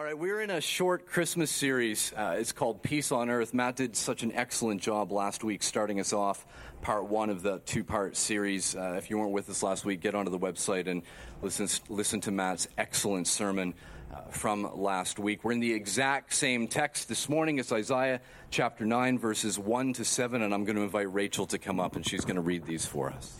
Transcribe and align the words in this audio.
All 0.00 0.06
right, 0.06 0.18
we're 0.18 0.40
in 0.40 0.48
a 0.48 0.62
short 0.62 1.04
Christmas 1.04 1.50
series. 1.50 2.14
Uh, 2.16 2.36
it's 2.38 2.52
called 2.52 2.82
Peace 2.82 3.12
on 3.12 3.28
Earth. 3.28 3.52
Matt 3.52 3.76
did 3.76 3.94
such 3.94 4.22
an 4.22 4.32
excellent 4.32 4.80
job 4.80 5.12
last 5.12 5.44
week 5.44 5.62
starting 5.62 6.00
us 6.00 6.14
off 6.14 6.46
part 6.80 7.04
one 7.04 7.28
of 7.28 7.42
the 7.42 7.58
two 7.66 7.84
part 7.84 8.16
series. 8.16 8.74
Uh, 8.74 8.94
if 8.96 9.10
you 9.10 9.18
weren't 9.18 9.32
with 9.32 9.50
us 9.50 9.62
last 9.62 9.84
week, 9.84 10.00
get 10.00 10.14
onto 10.14 10.30
the 10.30 10.38
website 10.38 10.86
and 10.86 11.02
listen, 11.42 11.68
listen 11.90 12.18
to 12.22 12.30
Matt's 12.30 12.66
excellent 12.78 13.28
sermon 13.28 13.74
uh, 14.10 14.22
from 14.30 14.74
last 14.74 15.18
week. 15.18 15.44
We're 15.44 15.52
in 15.52 15.60
the 15.60 15.74
exact 15.74 16.32
same 16.32 16.66
text 16.66 17.06
this 17.06 17.28
morning. 17.28 17.58
It's 17.58 17.70
Isaiah 17.70 18.22
chapter 18.48 18.86
9, 18.86 19.18
verses 19.18 19.58
1 19.58 19.92
to 19.92 20.04
7, 20.06 20.40
and 20.40 20.54
I'm 20.54 20.64
going 20.64 20.76
to 20.76 20.82
invite 20.82 21.12
Rachel 21.12 21.44
to 21.48 21.58
come 21.58 21.78
up 21.78 21.96
and 21.96 22.08
she's 22.08 22.24
going 22.24 22.36
to 22.36 22.40
read 22.40 22.64
these 22.64 22.86
for 22.86 23.10
us. 23.10 23.36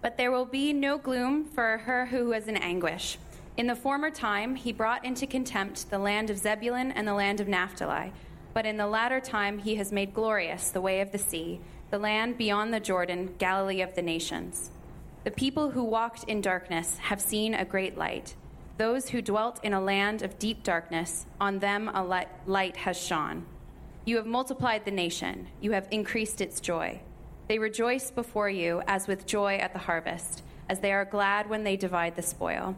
But 0.00 0.16
there 0.16 0.30
will 0.30 0.46
be 0.46 0.72
no 0.72 0.96
gloom 0.96 1.44
for 1.44 1.76
her 1.76 2.06
who 2.06 2.32
is 2.32 2.48
in 2.48 2.56
anguish. 2.56 3.18
In 3.54 3.66
the 3.66 3.76
former 3.76 4.10
time, 4.10 4.56
he 4.56 4.72
brought 4.72 5.04
into 5.04 5.26
contempt 5.26 5.90
the 5.90 5.98
land 5.98 6.30
of 6.30 6.38
Zebulun 6.38 6.90
and 6.92 7.06
the 7.06 7.12
land 7.12 7.38
of 7.38 7.48
Naphtali. 7.48 8.12
But 8.54 8.64
in 8.64 8.78
the 8.78 8.86
latter 8.86 9.20
time, 9.20 9.58
he 9.58 9.74
has 9.74 9.92
made 9.92 10.14
glorious 10.14 10.70
the 10.70 10.80
way 10.80 11.02
of 11.02 11.12
the 11.12 11.18
sea, 11.18 11.60
the 11.90 11.98
land 11.98 12.38
beyond 12.38 12.72
the 12.72 12.80
Jordan, 12.80 13.34
Galilee 13.36 13.82
of 13.82 13.94
the 13.94 14.00
nations. 14.00 14.70
The 15.24 15.30
people 15.30 15.70
who 15.70 15.84
walked 15.84 16.24
in 16.24 16.40
darkness 16.40 16.96
have 16.96 17.20
seen 17.20 17.52
a 17.54 17.64
great 17.64 17.98
light. 17.98 18.34
Those 18.78 19.10
who 19.10 19.20
dwelt 19.20 19.62
in 19.62 19.74
a 19.74 19.80
land 19.80 20.22
of 20.22 20.38
deep 20.38 20.62
darkness, 20.62 21.26
on 21.38 21.58
them 21.58 21.90
a 21.92 22.26
light 22.46 22.76
has 22.78 22.98
shone. 22.98 23.44
You 24.06 24.16
have 24.16 24.26
multiplied 24.26 24.86
the 24.86 24.90
nation, 24.90 25.48
you 25.60 25.72
have 25.72 25.86
increased 25.90 26.40
its 26.40 26.58
joy. 26.58 27.00
They 27.48 27.58
rejoice 27.58 28.10
before 28.10 28.48
you 28.48 28.82
as 28.86 29.06
with 29.06 29.26
joy 29.26 29.56
at 29.56 29.74
the 29.74 29.78
harvest, 29.78 30.42
as 30.70 30.80
they 30.80 30.92
are 30.92 31.04
glad 31.04 31.50
when 31.50 31.64
they 31.64 31.76
divide 31.76 32.16
the 32.16 32.22
spoil. 32.22 32.76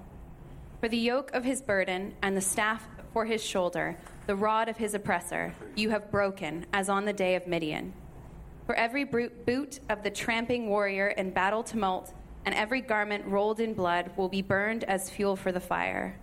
For 0.84 0.90
the 0.90 0.98
yoke 0.98 1.32
of 1.32 1.44
his 1.44 1.62
burden 1.62 2.12
and 2.20 2.36
the 2.36 2.42
staff 2.42 2.86
for 3.14 3.24
his 3.24 3.42
shoulder, 3.42 3.96
the 4.26 4.36
rod 4.36 4.68
of 4.68 4.76
his 4.76 4.92
oppressor, 4.92 5.54
you 5.74 5.88
have 5.88 6.10
broken, 6.10 6.66
as 6.74 6.90
on 6.90 7.06
the 7.06 7.12
day 7.14 7.36
of 7.36 7.46
Midian. 7.46 7.94
For 8.66 8.74
every 8.74 9.04
boot 9.04 9.80
of 9.88 10.02
the 10.02 10.10
tramping 10.10 10.68
warrior 10.68 11.08
in 11.08 11.30
battle 11.30 11.62
tumult, 11.62 12.12
and 12.44 12.54
every 12.54 12.82
garment 12.82 13.24
rolled 13.24 13.60
in 13.60 13.72
blood 13.72 14.10
will 14.18 14.28
be 14.28 14.42
burned 14.42 14.84
as 14.84 15.08
fuel 15.08 15.36
for 15.36 15.52
the 15.52 15.58
fire. 15.58 16.18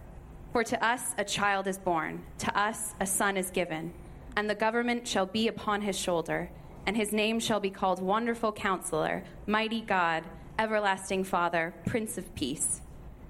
For 0.52 0.64
to 0.64 0.86
us 0.86 1.16
a 1.18 1.24
child 1.24 1.66
is 1.66 1.80
born, 1.80 2.24
to 2.38 2.56
us 2.56 2.94
a 3.00 3.08
son 3.08 3.38
is 3.38 3.50
given, 3.50 3.92
and 4.38 4.48
the 4.48 4.54
government 4.54 5.08
shall 5.08 5.26
be 5.26 5.48
upon 5.48 5.82
his 5.82 5.98
shoulder, 5.98 6.52
and 6.86 6.96
his 6.96 7.12
name 7.12 7.40
shall 7.40 7.60
be 7.60 7.72
called 7.72 8.00
Wonderful 8.00 8.52
Counselor, 8.52 9.24
Mighty 9.48 9.82
God, 9.82 10.24
Everlasting 10.60 11.24
Father, 11.24 11.74
Prince 11.88 12.20
of 12.20 12.36
Peace. 12.36 12.84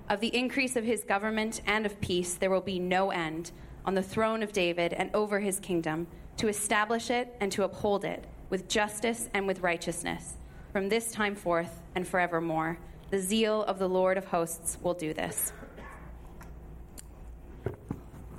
Of 0.10 0.20
the 0.20 0.36
increase 0.36 0.76
of 0.76 0.84
his 0.84 1.04
government 1.04 1.62
and 1.66 1.86
of 1.86 2.00
peace 2.02 2.34
there 2.34 2.50
will 2.50 2.62
be 2.62 2.80
no 2.80 3.12
end 3.12 3.52
on 3.86 3.96
the 3.96 4.04
throne 4.04 4.44
of 4.44 4.52
David 4.52 4.94
and 4.94 5.10
over 5.14 5.40
his 5.40 5.60
kingdom, 5.60 6.08
to 6.38 6.48
establish 6.48 7.10
it 7.10 7.36
and 7.40 7.52
to 7.52 7.64
uphold 7.64 8.06
it 8.06 8.26
with 8.50 8.68
justice 8.68 9.30
and 9.34 9.48
with 9.48 9.62
righteousness 9.62 10.38
from 10.72 10.90
this 10.90 11.12
time 11.12 11.36
forth 11.36 11.82
and 11.96 12.08
forevermore. 12.08 12.78
The 13.10 13.20
zeal 13.20 13.64
of 13.64 13.78
the 13.78 13.90
Lord 13.90 14.18
of 14.18 14.26
hosts 14.26 14.78
will 14.82 14.94
do 14.94 15.14
this. 15.14 15.52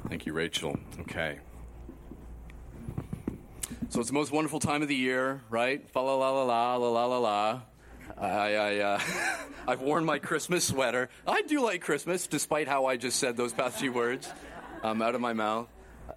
Thank 0.09 0.27
you, 0.27 0.33
Rachel. 0.33 0.79
Okay. 1.01 1.39
So 3.89 4.01
it's 4.01 4.09
the 4.09 4.15
most 4.15 4.33
wonderful 4.33 4.61
time 4.61 4.83
of 4.83 4.89
the 4.89 4.95
year, 4.95 5.43
right? 5.51 5.89
Fa 5.91 5.99
la 5.99 6.15
la 6.15 6.31
la 6.31 6.45
la 6.45 6.77
la 6.77 6.89
la 6.89 7.05
la 7.07 7.19
la. 7.19 7.61
I, 8.19 8.55
I, 8.55 8.79
uh, 8.79 9.01
I've 9.69 9.81
worn 9.81 10.05
my 10.05 10.19
Christmas 10.19 10.65
sweater. 10.65 11.09
I 11.27 11.43
do 11.43 11.61
like 11.61 11.83
Christmas, 11.83 12.27
despite 12.27 12.69
how 12.69 12.87
I 12.87 12.97
just 12.97 13.19
said 13.19 13.37
those 13.37 13.53
past 13.53 13.79
few 13.79 13.93
words 13.93 14.31
um, 14.83 15.03
out 15.03 15.15
of 15.15 15.21
my 15.21 15.33
mouth. 15.33 15.69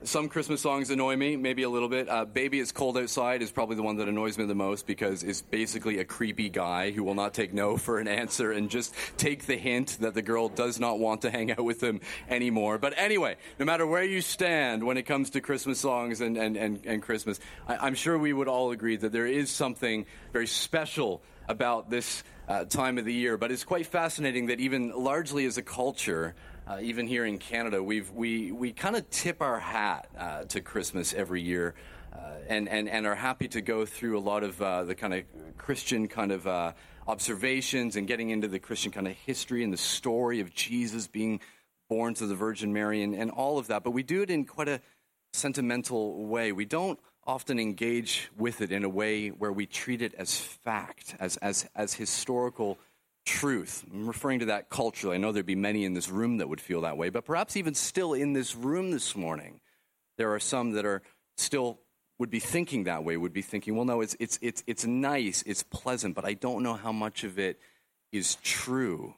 Some 0.03 0.30
Christmas 0.30 0.61
songs 0.61 0.89
annoy 0.89 1.16
me, 1.16 1.38
maybe 1.38 1.63
a 1.63 1.69
little 1.69 1.88
bit. 1.88 2.09
Uh, 2.09 2.25
Baby 2.25 2.59
It's 2.59 2.72
Cold 2.72 2.97
Outside 2.97 3.41
is 3.41 3.52
probably 3.52 3.75
the 3.75 3.83
one 3.83 3.97
that 3.97 4.09
annoys 4.09 4.38
me 4.38 4.45
the 4.45 4.56
most 4.56 4.88
because 4.88 5.24
it's 5.24 5.41
basically 5.41 6.00
a 6.00 6.06
creepy 6.06 6.50
guy 6.50 6.91
who 6.91 7.03
will 7.03 7.13
not 7.13 7.34
take 7.34 7.53
no 7.53 7.78
for 7.85 8.00
an 8.00 8.07
answer 8.07 8.51
and 8.51 8.69
just 8.69 8.94
take 9.18 9.45
the 9.45 9.56
hint 9.56 9.97
that 10.01 10.13
the 10.13 10.22
girl 10.22 10.50
does 10.50 10.79
not 10.79 11.00
want 11.00 11.22
to 11.22 11.29
hang 11.31 11.51
out 11.51 11.63
with 11.63 11.81
him 11.81 12.01
anymore. 12.29 12.78
But 12.78 12.94
anyway, 12.97 13.38
no 13.57 13.66
matter 13.66 13.88
where 13.88 14.03
you 14.03 14.22
stand 14.22 14.84
when 14.84 14.97
it 14.97 15.03
comes 15.03 15.29
to 15.31 15.41
Christmas 15.41 15.79
songs 15.79 16.19
and, 16.19 16.35
and, 16.35 16.57
and, 16.57 16.85
and 16.85 17.01
Christmas, 17.01 17.40
I, 17.68 17.78
I'm 17.78 17.95
sure 17.95 18.18
we 18.18 18.34
would 18.34 18.47
all 18.47 18.72
agree 18.72 18.97
that 18.97 19.12
there 19.12 19.28
is 19.28 19.50
something 19.50 20.06
very 20.34 20.47
special 20.47 21.22
about 21.47 21.89
this 21.89 22.23
uh, 22.47 22.66
time 22.66 22.97
of 22.97 23.06
the 23.06 23.13
year. 23.13 23.38
But 23.38 23.51
it's 23.51 23.63
quite 23.63 23.88
fascinating 23.88 24.47
that 24.47 24.59
even 24.59 24.91
largely 24.91 25.45
as 25.45 25.57
a 25.57 25.61
culture, 25.61 26.35
uh, 26.67 26.79
even 26.81 27.07
here 27.07 27.25
in 27.25 27.38
Canada, 27.38 27.81
we've, 27.81 28.11
we, 28.11 28.51
we 28.51 28.72
kind 28.72 28.95
of 28.95 29.09
tip 29.09 29.41
our 29.41 29.59
hat 29.59 30.07
uh, 30.17 30.44
to 30.45 30.61
Christmas 30.61 31.13
every 31.13 31.41
year. 31.41 31.75
Uh, 32.13 32.19
and, 32.47 32.69
and, 32.69 32.88
and 32.88 33.06
are 33.06 33.16
happy 33.16 33.45
to 33.45 33.59
go 33.59 33.85
through 33.85 34.17
a 34.17 34.22
lot 34.22 34.41
of 34.41 34.61
uh, 34.61 34.85
the 34.85 34.95
kind 34.95 35.13
of 35.13 35.23
Christian 35.57 36.07
kind 36.07 36.31
of 36.31 36.47
uh, 36.47 36.72
observations 37.07 37.97
and 37.97 38.07
getting 38.07 38.29
into 38.29 38.47
the 38.47 38.59
Christian 38.59 38.91
kind 38.91 39.06
of 39.06 39.13
history 39.13 39.63
and 39.63 39.73
the 39.73 39.77
story 39.77 40.39
of 40.39 40.53
Jesus 40.53 41.07
being 41.07 41.41
born 41.89 42.13
to 42.16 42.25
the 42.25 42.35
Virgin 42.35 42.72
Mary 42.72 43.03
and, 43.03 43.13
and 43.13 43.31
all 43.31 43.57
of 43.57 43.67
that. 43.67 43.83
But 43.83 43.91
we 43.91 44.01
do 44.01 44.22
it 44.22 44.29
in 44.29 44.45
quite 44.45 44.69
a 44.69 44.81
sentimental 45.33 46.25
way. 46.25 46.51
We 46.51 46.66
don't 46.66 47.00
often 47.25 47.59
engage 47.59 48.30
with 48.38 48.62
it 48.62 48.72
in 48.72 48.84
a 48.84 48.90
way 48.90 49.30
where 49.30 49.52
we 49.52 49.66
treat 49.66 50.02
it 50.02 50.13
as 50.16 50.40
fact, 50.40 51.16
as, 51.19 51.38
as, 51.38 51.68
as 51.75 51.94
historical 51.94 52.78
truth. 53.25 53.84
I'm 53.91 54.08
referring 54.08 54.40
to 54.40 54.46
that 54.46 54.69
culturally. 54.69 55.16
I 55.16 55.19
know 55.19 55.31
there'd 55.31 55.46
be 55.46 55.56
many 55.56 55.86
in 55.86 55.94
this 55.94 56.09
room 56.09 56.38
that 56.38 56.47
would 56.47 56.62
feel 56.62 56.81
that 56.81 56.97
way, 56.97 57.09
but 57.09 57.25
perhaps 57.25 57.58
even 57.58 57.74
still 57.74 58.13
in 58.13 58.34
this 58.34 58.56
room 58.56 58.91
this 58.91 59.16
morning, 59.16 59.59
there 60.18 60.34
are 60.34 60.40
some 60.40 60.72
that 60.74 60.86
are 60.86 61.02
still 61.38 61.80
would 62.18 62.30
be 62.30 62.40
thinking 62.40 62.86
that 62.86 63.03
way, 63.03 63.18
would 63.18 63.34
be 63.34 63.42
thinking, 63.42 63.75
well, 63.75 63.86
no, 63.86 64.02
it's, 64.02 64.16
it's, 64.19 64.40
it's, 64.42 64.63
it's 64.68 64.86
nice, 64.86 65.44
it's 65.46 65.63
pleasant, 65.63 66.16
but 66.16 66.24
I 66.24 66.34
don't 66.34 66.63
know 66.63 66.75
how 66.75 66.94
much 66.94 67.25
of 67.25 67.38
it 67.38 67.59
is 68.13 68.36
true. 68.36 69.16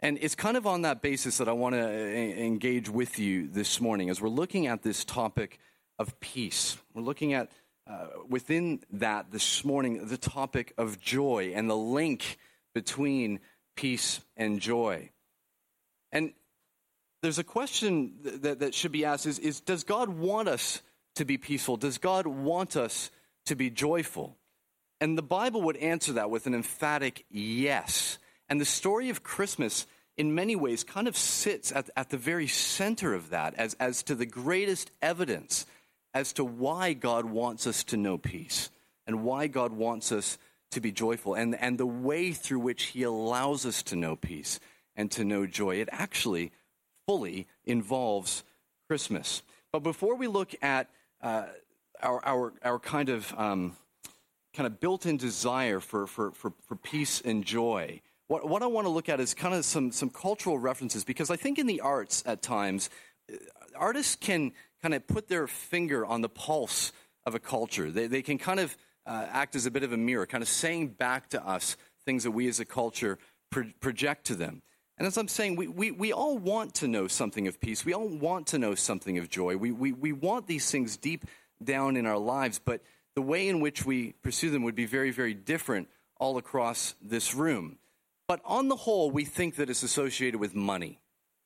And 0.00 0.18
it's 0.20 0.34
kind 0.34 0.56
of 0.56 0.66
on 0.66 0.82
that 0.82 1.02
basis 1.02 1.38
that 1.38 1.48
I 1.48 1.52
want 1.52 1.74
to 1.74 1.84
uh, 1.84 1.88
engage 1.88 2.88
with 2.88 3.18
you 3.18 3.48
this 3.48 3.80
morning 3.80 4.08
as 4.08 4.20
we're 4.20 4.28
looking 4.28 4.66
at 4.66 4.82
this 4.82 5.04
topic 5.04 5.58
of 5.98 6.18
peace. 6.20 6.76
We're 6.94 7.02
looking 7.02 7.32
at 7.32 7.50
uh, 7.86 8.06
within 8.28 8.80
that 8.92 9.30
this 9.30 9.64
morning 9.64 10.06
the 10.06 10.16
topic 10.16 10.72
of 10.78 11.00
joy 11.00 11.52
and 11.54 11.68
the 11.68 11.76
link 11.76 12.38
between 12.74 13.40
peace 13.76 14.20
and 14.36 14.60
joy. 14.60 15.10
And 16.10 16.32
there's 17.22 17.38
a 17.38 17.44
question 17.44 18.14
that, 18.22 18.60
that 18.60 18.74
should 18.74 18.92
be 18.92 19.04
asked 19.04 19.26
is, 19.26 19.38
is 19.38 19.60
Does 19.60 19.84
God 19.84 20.08
want 20.08 20.48
us 20.48 20.82
to 21.16 21.24
be 21.24 21.38
peaceful? 21.38 21.76
Does 21.76 21.98
God 21.98 22.26
want 22.26 22.76
us 22.76 23.10
to 23.46 23.54
be 23.54 23.70
joyful? 23.70 24.36
And 25.00 25.18
the 25.18 25.22
Bible 25.22 25.62
would 25.62 25.76
answer 25.78 26.12
that 26.14 26.30
with 26.30 26.46
an 26.46 26.54
emphatic 26.54 27.24
yes. 27.28 28.18
And 28.48 28.60
the 28.60 28.64
story 28.64 29.08
of 29.08 29.22
Christmas, 29.24 29.86
in 30.16 30.34
many 30.34 30.54
ways, 30.54 30.84
kind 30.84 31.08
of 31.08 31.16
sits 31.16 31.72
at, 31.72 31.90
at 31.96 32.10
the 32.10 32.16
very 32.16 32.46
center 32.46 33.14
of 33.14 33.30
that 33.30 33.54
as, 33.54 33.74
as 33.80 34.02
to 34.04 34.14
the 34.14 34.26
greatest 34.26 34.90
evidence 35.00 35.66
as 36.14 36.32
to 36.34 36.44
why 36.44 36.92
God 36.92 37.24
wants 37.24 37.66
us 37.66 37.84
to 37.84 37.96
know 37.96 38.18
peace 38.18 38.70
and 39.06 39.24
why 39.24 39.46
God 39.46 39.72
wants 39.72 40.12
us 40.12 40.38
to 40.72 40.80
be 40.80 40.92
joyful 40.92 41.34
and, 41.34 41.54
and 41.54 41.78
the 41.78 41.86
way 41.86 42.32
through 42.32 42.60
which 42.60 42.84
He 42.84 43.02
allows 43.02 43.66
us 43.66 43.82
to 43.84 43.96
know 43.96 44.16
peace 44.16 44.60
and 44.96 45.10
to 45.12 45.24
know 45.24 45.46
joy. 45.46 45.76
It 45.76 45.88
actually 45.92 46.52
fully 47.06 47.46
involves 47.64 48.44
Christmas. 48.88 49.42
But 49.72 49.82
before 49.82 50.16
we 50.16 50.26
look 50.26 50.54
at 50.62 50.88
uh, 51.22 51.46
our, 52.02 52.24
our, 52.24 52.52
our 52.62 52.78
kind 52.78 53.08
of 53.08 53.32
um, 53.36 53.76
kind 54.54 54.66
of 54.66 54.80
built-in 54.80 55.16
desire 55.16 55.80
for, 55.80 56.06
for, 56.06 56.30
for, 56.32 56.52
for 56.66 56.76
peace 56.76 57.22
and 57.24 57.44
joy, 57.44 58.00
what, 58.28 58.48
what 58.48 58.62
I 58.62 58.66
want 58.66 58.86
to 58.86 58.90
look 58.90 59.08
at 59.08 59.20
is 59.20 59.34
kind 59.34 59.54
of 59.54 59.64
some, 59.64 59.92
some 59.92 60.10
cultural 60.10 60.58
references 60.58 61.04
because 61.04 61.30
I 61.30 61.36
think 61.36 61.58
in 61.58 61.66
the 61.66 61.80
arts 61.80 62.22
at 62.26 62.42
times, 62.42 62.90
uh, 63.32 63.36
artists 63.76 64.16
can 64.16 64.52
kind 64.82 64.94
of 64.94 65.06
put 65.06 65.28
their 65.28 65.46
finger 65.46 66.04
on 66.04 66.20
the 66.20 66.28
pulse 66.28 66.92
of 67.24 67.34
a 67.34 67.38
culture. 67.38 67.90
They, 67.90 68.08
they 68.08 68.22
can 68.22 68.38
kind 68.38 68.60
of 68.60 68.76
uh, 69.06 69.26
act 69.30 69.54
as 69.54 69.66
a 69.66 69.70
bit 69.70 69.82
of 69.84 69.92
a 69.92 69.96
mirror, 69.96 70.26
kind 70.26 70.42
of 70.42 70.48
saying 70.48 70.88
back 70.88 71.28
to 71.30 71.46
us 71.46 71.76
things 72.04 72.24
that 72.24 72.32
we 72.32 72.48
as 72.48 72.60
a 72.60 72.64
culture 72.64 73.18
pro- 73.50 73.70
project 73.80 74.26
to 74.26 74.34
them. 74.34 74.62
And 74.98 75.06
as 75.06 75.16
I'm 75.16 75.28
saying, 75.28 75.56
we, 75.56 75.68
we, 75.68 75.90
we 75.90 76.12
all 76.12 76.36
want 76.36 76.74
to 76.76 76.88
know 76.88 77.08
something 77.08 77.48
of 77.48 77.60
peace. 77.60 77.84
We 77.84 77.94
all 77.94 78.08
want 78.08 78.48
to 78.48 78.58
know 78.58 78.74
something 78.74 79.18
of 79.18 79.28
joy. 79.28 79.56
We, 79.56 79.70
we, 79.70 79.92
we 79.92 80.12
want 80.12 80.46
these 80.46 80.70
things 80.70 80.96
deep 80.96 81.24
down 81.62 81.96
in 81.96 82.06
our 82.06 82.18
lives, 82.18 82.60
but 82.64 82.82
the 83.14 83.22
way 83.22 83.48
in 83.48 83.60
which 83.60 83.84
we 83.84 84.12
pursue 84.22 84.50
them 84.50 84.62
would 84.64 84.74
be 84.74 84.86
very, 84.86 85.10
very 85.10 85.34
different 85.34 85.88
all 86.18 86.38
across 86.38 86.94
this 87.00 87.34
room. 87.34 87.78
But 88.28 88.40
on 88.44 88.68
the 88.68 88.76
whole, 88.76 89.10
we 89.10 89.24
think 89.24 89.56
that 89.56 89.70
it's 89.70 89.82
associated 89.82 90.40
with 90.40 90.54
money. 90.54 91.00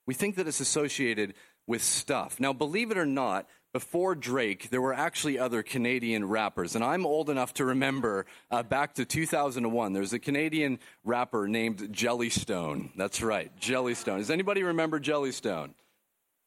We 0.06 0.14
think 0.14 0.36
that 0.36 0.46
it's 0.46 0.60
associated 0.60 1.34
with 1.66 1.82
stuff. 1.82 2.38
Now, 2.40 2.52
believe 2.52 2.90
it 2.90 2.98
or 2.98 3.06
not, 3.06 3.46
before 3.72 4.14
Drake, 4.14 4.70
there 4.70 4.80
were 4.80 4.94
actually 4.94 5.38
other 5.38 5.62
Canadian 5.62 6.24
rappers. 6.26 6.74
And 6.74 6.82
I'm 6.82 7.04
old 7.04 7.28
enough 7.28 7.52
to 7.54 7.64
remember 7.66 8.24
uh, 8.50 8.62
back 8.62 8.94
to 8.94 9.04
2001, 9.04 9.92
there's 9.92 10.14
a 10.14 10.18
Canadian 10.18 10.78
rapper 11.04 11.46
named 11.46 11.78
Jelleestone. 11.92 12.90
That's 12.96 13.20
right, 13.20 13.50
Jelleestone. 13.60 14.18
Does 14.18 14.30
anybody 14.30 14.62
remember 14.62 14.98
Jelleestone? 14.98 15.74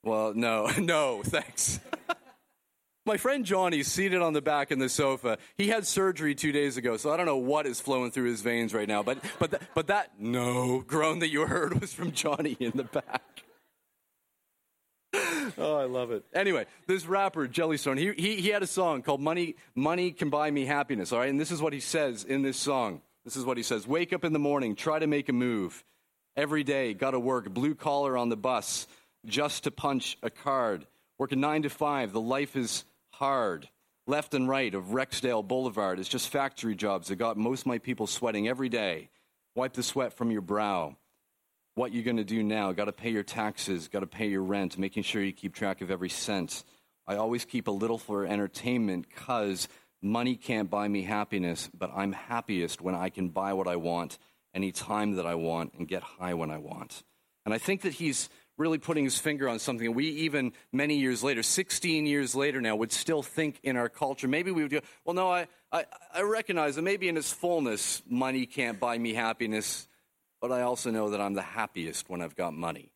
Well, 0.04 0.34
no, 0.34 0.72
no, 0.80 1.22
thanks. 1.24 1.80
My 3.06 3.18
friend 3.18 3.46
Johnny's 3.46 3.88
seated 3.88 4.22
on 4.22 4.34
the 4.34 4.42
back 4.42 4.72
in 4.72 4.80
the 4.80 4.90
sofa. 4.90 5.38
He 5.58 5.68
had 5.68 5.86
surgery 5.86 6.36
two 6.36 6.52
days 6.52 6.78
ago, 6.78 6.98
so 6.98 7.12
I 7.12 7.18
don't 7.18 7.26
know 7.26 7.38
what 7.38 7.66
is 7.66 7.80
flowing 7.80 8.12
through 8.12 8.30
his 8.30 8.42
veins 8.42 8.74
right 8.74 8.88
now. 8.88 9.04
But, 9.04 9.20
but, 9.40 9.52
th- 9.52 9.64
but 9.74 9.88
that 9.88 10.20
no 10.20 10.82
groan 10.88 11.20
that 11.20 11.30
you 11.30 11.46
heard 11.46 11.80
was 11.80 11.94
from 11.94 12.12
Johnny 12.12 12.56
in 12.60 12.72
the 12.76 12.84
back. 12.84 13.44
Oh, 15.58 15.76
I 15.76 15.86
love 15.86 16.12
it. 16.12 16.24
Anyway, 16.34 16.66
this 16.88 17.06
rapper 17.06 17.48
Jelleestone, 17.48 17.98
he, 17.98 18.12
he, 18.14 18.42
he 18.42 18.50
had 18.50 18.64
a 18.64 18.68
song 18.68 19.02
called 19.02 19.22
"Money 19.22 19.56
Money 19.76 20.12
Can 20.12 20.30
Buy 20.30 20.52
Me 20.52 20.66
Happiness." 20.66 21.12
All 21.12 21.20
right, 21.20 21.30
and 21.30 21.40
this 21.40 21.52
is 21.52 21.62
what 21.62 21.74
he 21.74 21.80
says 21.80 22.24
in 22.24 22.42
this 22.42 22.58
song. 22.58 23.02
This 23.26 23.36
is 23.36 23.46
what 23.46 23.58
he 23.58 23.64
says: 23.64 23.88
Wake 23.88 24.14
up 24.14 24.24
in 24.24 24.34
the 24.34 24.40
morning, 24.40 24.76
try 24.76 25.00
to 25.00 25.08
make 25.08 25.30
a 25.30 25.34
move. 25.34 25.84
Every 26.36 26.64
day, 26.64 26.94
got 26.94 27.12
to 27.12 27.20
work, 27.20 27.50
blue 27.50 27.76
collar 27.76 28.18
on 28.18 28.30
the 28.30 28.38
bus, 28.38 28.88
just 29.26 29.66
to 29.66 29.72
punch 29.72 30.18
a 30.24 30.30
card. 30.30 30.86
Working 31.18 31.42
nine 31.42 31.64
to 31.64 31.70
five, 31.70 32.14
the 32.14 32.22
life 32.22 32.56
is 32.56 32.86
hard. 33.12 33.68
Left 34.08 34.34
and 34.34 34.48
right 34.48 34.74
of 34.74 34.86
Rexdale 34.86 35.48
Boulevard 35.48 36.00
is 36.00 36.08
just 36.08 36.30
factory 36.30 36.76
jobs 36.76 37.10
that 37.10 37.18
got 37.18 37.38
most 37.38 37.62
of 37.62 37.68
my 37.68 37.78
people 37.78 38.08
sweating 38.08 38.48
every 38.48 38.70
day. 38.70 39.10
Wipe 39.54 39.74
the 39.74 39.84
sweat 39.84 40.14
from 40.14 40.32
your 40.32 40.42
brow. 40.42 40.96
What 41.80 41.94
you're 41.94 42.04
going 42.04 42.18
to 42.18 42.26
do 42.26 42.44
now? 42.44 42.74
Got 42.74 42.86
to 42.86 42.92
pay 42.92 43.10
your 43.10 43.24
taxes, 43.24 43.88
got 43.88 44.02
to 44.02 44.06
pay 44.06 44.28
your 44.28 44.44
rent, 44.44 44.78
making 44.78 45.04
sure 45.04 45.24
you 45.24 45.32
keep 45.32 45.56
track 45.56 45.80
of 45.80 45.90
every 45.90 46.10
cent. 46.10 46.66
I 47.08 47.16
always 47.16 47.46
keep 47.46 47.70
a 47.70 47.72
little 47.72 47.98
for 47.98 48.26
entertainment 48.26 49.06
because 49.08 49.70
money 50.02 50.36
can't 50.36 50.70
buy 50.70 50.90
me 50.90 51.04
happiness, 51.04 51.70
but 51.74 51.90
I'm 51.96 52.12
happiest 52.12 52.82
when 52.82 52.96
I 52.96 53.08
can 53.08 53.30
buy 53.30 53.54
what 53.54 53.70
I 53.70 53.78
want 53.78 54.18
any 54.54 54.74
time 54.74 55.16
that 55.16 55.26
I 55.26 55.36
want 55.36 55.74
and 55.78 55.88
get 55.88 56.04
high 56.04 56.34
when 56.34 56.52
I 56.52 56.58
want. 56.58 57.02
And 57.46 57.54
I 57.54 57.60
think 57.60 57.84
that 57.84 57.94
he's 57.94 58.28
really 58.58 58.78
putting 58.78 59.06
his 59.06 59.18
finger 59.18 59.48
on 59.48 59.58
something 59.58 59.94
we 59.94 60.08
even 60.08 60.52
many 60.74 60.98
years 60.98 61.24
later 61.24 61.42
16 61.42 62.06
years 62.06 62.36
later 62.36 62.60
now 62.60 62.76
would 62.76 62.92
still 62.92 63.24
think 63.24 63.58
in 63.64 63.78
our 63.78 63.88
culture 63.88 64.28
maybe 64.28 64.52
we 64.52 64.64
would 64.64 64.72
go 64.72 64.82
well 65.06 65.14
no 65.14 65.32
i, 65.32 65.48
I, 65.72 65.86
I 66.14 66.24
recognize 66.24 66.76
that 66.76 66.82
maybe 66.82 67.08
in 67.08 67.16
its 67.16 67.32
fullness 67.32 68.04
money 68.06 68.46
can't 68.46 68.78
buy 68.78 68.98
me 68.98 69.14
happiness 69.14 69.88
but 70.42 70.52
i 70.52 70.62
also 70.62 70.92
know 70.92 71.10
that 71.10 71.22
i'm 71.22 71.34
the 71.34 71.42
happiest 71.42 72.10
when 72.10 72.22
i've 72.22 72.36
got 72.36 72.54
money 72.54 72.92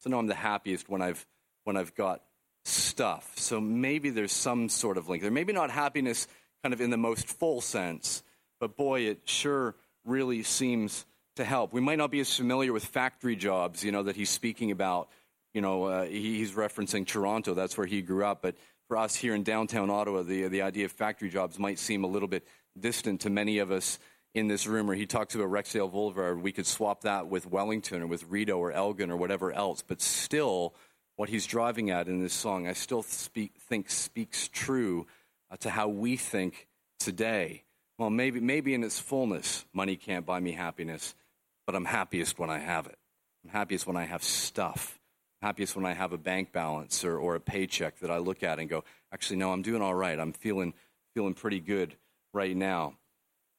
so 0.00 0.10
know 0.10 0.18
i'm 0.18 0.26
the 0.26 0.34
happiest 0.34 0.88
when 0.88 1.02
i've 1.02 1.26
when 1.64 1.76
i've 1.76 1.94
got 1.94 2.22
stuff 2.64 3.32
so 3.36 3.60
maybe 3.60 4.10
there's 4.10 4.32
some 4.32 4.68
sort 4.68 4.96
of 4.96 5.08
link 5.08 5.22
there 5.22 5.30
maybe 5.30 5.52
not 5.52 5.70
happiness 5.70 6.26
kind 6.62 6.72
of 6.72 6.80
in 6.80 6.90
the 6.90 6.96
most 6.96 7.28
full 7.28 7.60
sense 7.60 8.22
but 8.60 8.76
boy 8.76 9.02
it 9.02 9.20
sure 9.24 9.76
really 10.04 10.42
seems 10.42 11.04
to 11.36 11.44
help. 11.44 11.72
We 11.72 11.80
might 11.80 11.98
not 11.98 12.10
be 12.10 12.20
as 12.20 12.34
familiar 12.34 12.72
with 12.72 12.84
factory 12.84 13.36
jobs, 13.36 13.84
you 13.84 13.92
know, 13.92 14.02
that 14.04 14.16
he's 14.16 14.30
speaking 14.30 14.70
about. 14.70 15.08
You 15.54 15.62
know, 15.62 15.84
uh, 15.84 16.04
he's 16.04 16.52
referencing 16.52 17.06
Toronto. 17.06 17.54
That's 17.54 17.78
where 17.78 17.86
he 17.86 18.02
grew 18.02 18.24
up. 18.24 18.42
But 18.42 18.56
for 18.88 18.96
us 18.98 19.14
here 19.14 19.34
in 19.34 19.42
downtown 19.42 19.88
Ottawa, 19.88 20.22
the 20.22 20.48
the 20.48 20.62
idea 20.62 20.84
of 20.84 20.92
factory 20.92 21.30
jobs 21.30 21.58
might 21.58 21.78
seem 21.78 22.04
a 22.04 22.06
little 22.06 22.28
bit 22.28 22.46
distant 22.78 23.22
to 23.22 23.30
many 23.30 23.58
of 23.58 23.70
us 23.70 23.98
in 24.36 24.48
this 24.48 24.66
room. 24.66 24.90
Or 24.90 24.94
he 24.94 25.06
talks 25.06 25.34
about 25.34 25.50
Rexdale 25.50 25.90
Boulevard. 25.90 26.42
We 26.42 26.52
could 26.52 26.66
swap 26.66 27.02
that 27.02 27.28
with 27.28 27.46
Wellington 27.46 28.02
or 28.02 28.06
with 28.06 28.24
Rideau 28.28 28.58
or 28.58 28.72
Elgin 28.72 29.10
or 29.10 29.16
whatever 29.16 29.52
else. 29.52 29.82
But 29.82 30.00
still, 30.00 30.74
what 31.16 31.28
he's 31.28 31.46
driving 31.46 31.90
at 31.90 32.08
in 32.08 32.22
this 32.22 32.34
song, 32.34 32.68
I 32.68 32.74
still 32.74 33.02
speak, 33.02 33.54
think 33.68 33.90
speaks 33.90 34.48
true 34.48 35.06
uh, 35.50 35.56
to 35.58 35.70
how 35.70 35.88
we 35.88 36.16
think 36.16 36.68
today. 36.98 37.64
Well, 37.98 38.10
maybe 38.10 38.40
maybe 38.40 38.74
in 38.74 38.84
its 38.84 39.00
fullness, 39.00 39.64
money 39.72 39.96
can't 39.96 40.26
buy 40.26 40.38
me 40.38 40.52
happiness 40.52 41.14
but 41.66 41.74
I'm 41.74 41.84
happiest 41.84 42.38
when 42.38 42.48
I 42.48 42.58
have 42.58 42.86
it. 42.86 42.96
I'm 43.44 43.50
happiest 43.50 43.86
when 43.86 43.96
I 43.96 44.04
have 44.04 44.22
stuff. 44.22 44.98
I'm 45.42 45.48
happiest 45.48 45.76
when 45.76 45.84
I 45.84 45.92
have 45.92 46.12
a 46.12 46.18
bank 46.18 46.52
balance 46.52 47.04
or, 47.04 47.18
or 47.18 47.34
a 47.34 47.40
paycheck 47.40 47.98
that 47.98 48.10
I 48.10 48.18
look 48.18 48.42
at 48.42 48.58
and 48.58 48.68
go, 48.68 48.84
actually, 49.12 49.36
no, 49.36 49.52
I'm 49.52 49.62
doing 49.62 49.82
all 49.82 49.94
right. 49.94 50.18
I'm 50.18 50.32
feeling, 50.32 50.72
feeling 51.14 51.34
pretty 51.34 51.60
good 51.60 51.96
right 52.32 52.56
now. 52.56 52.94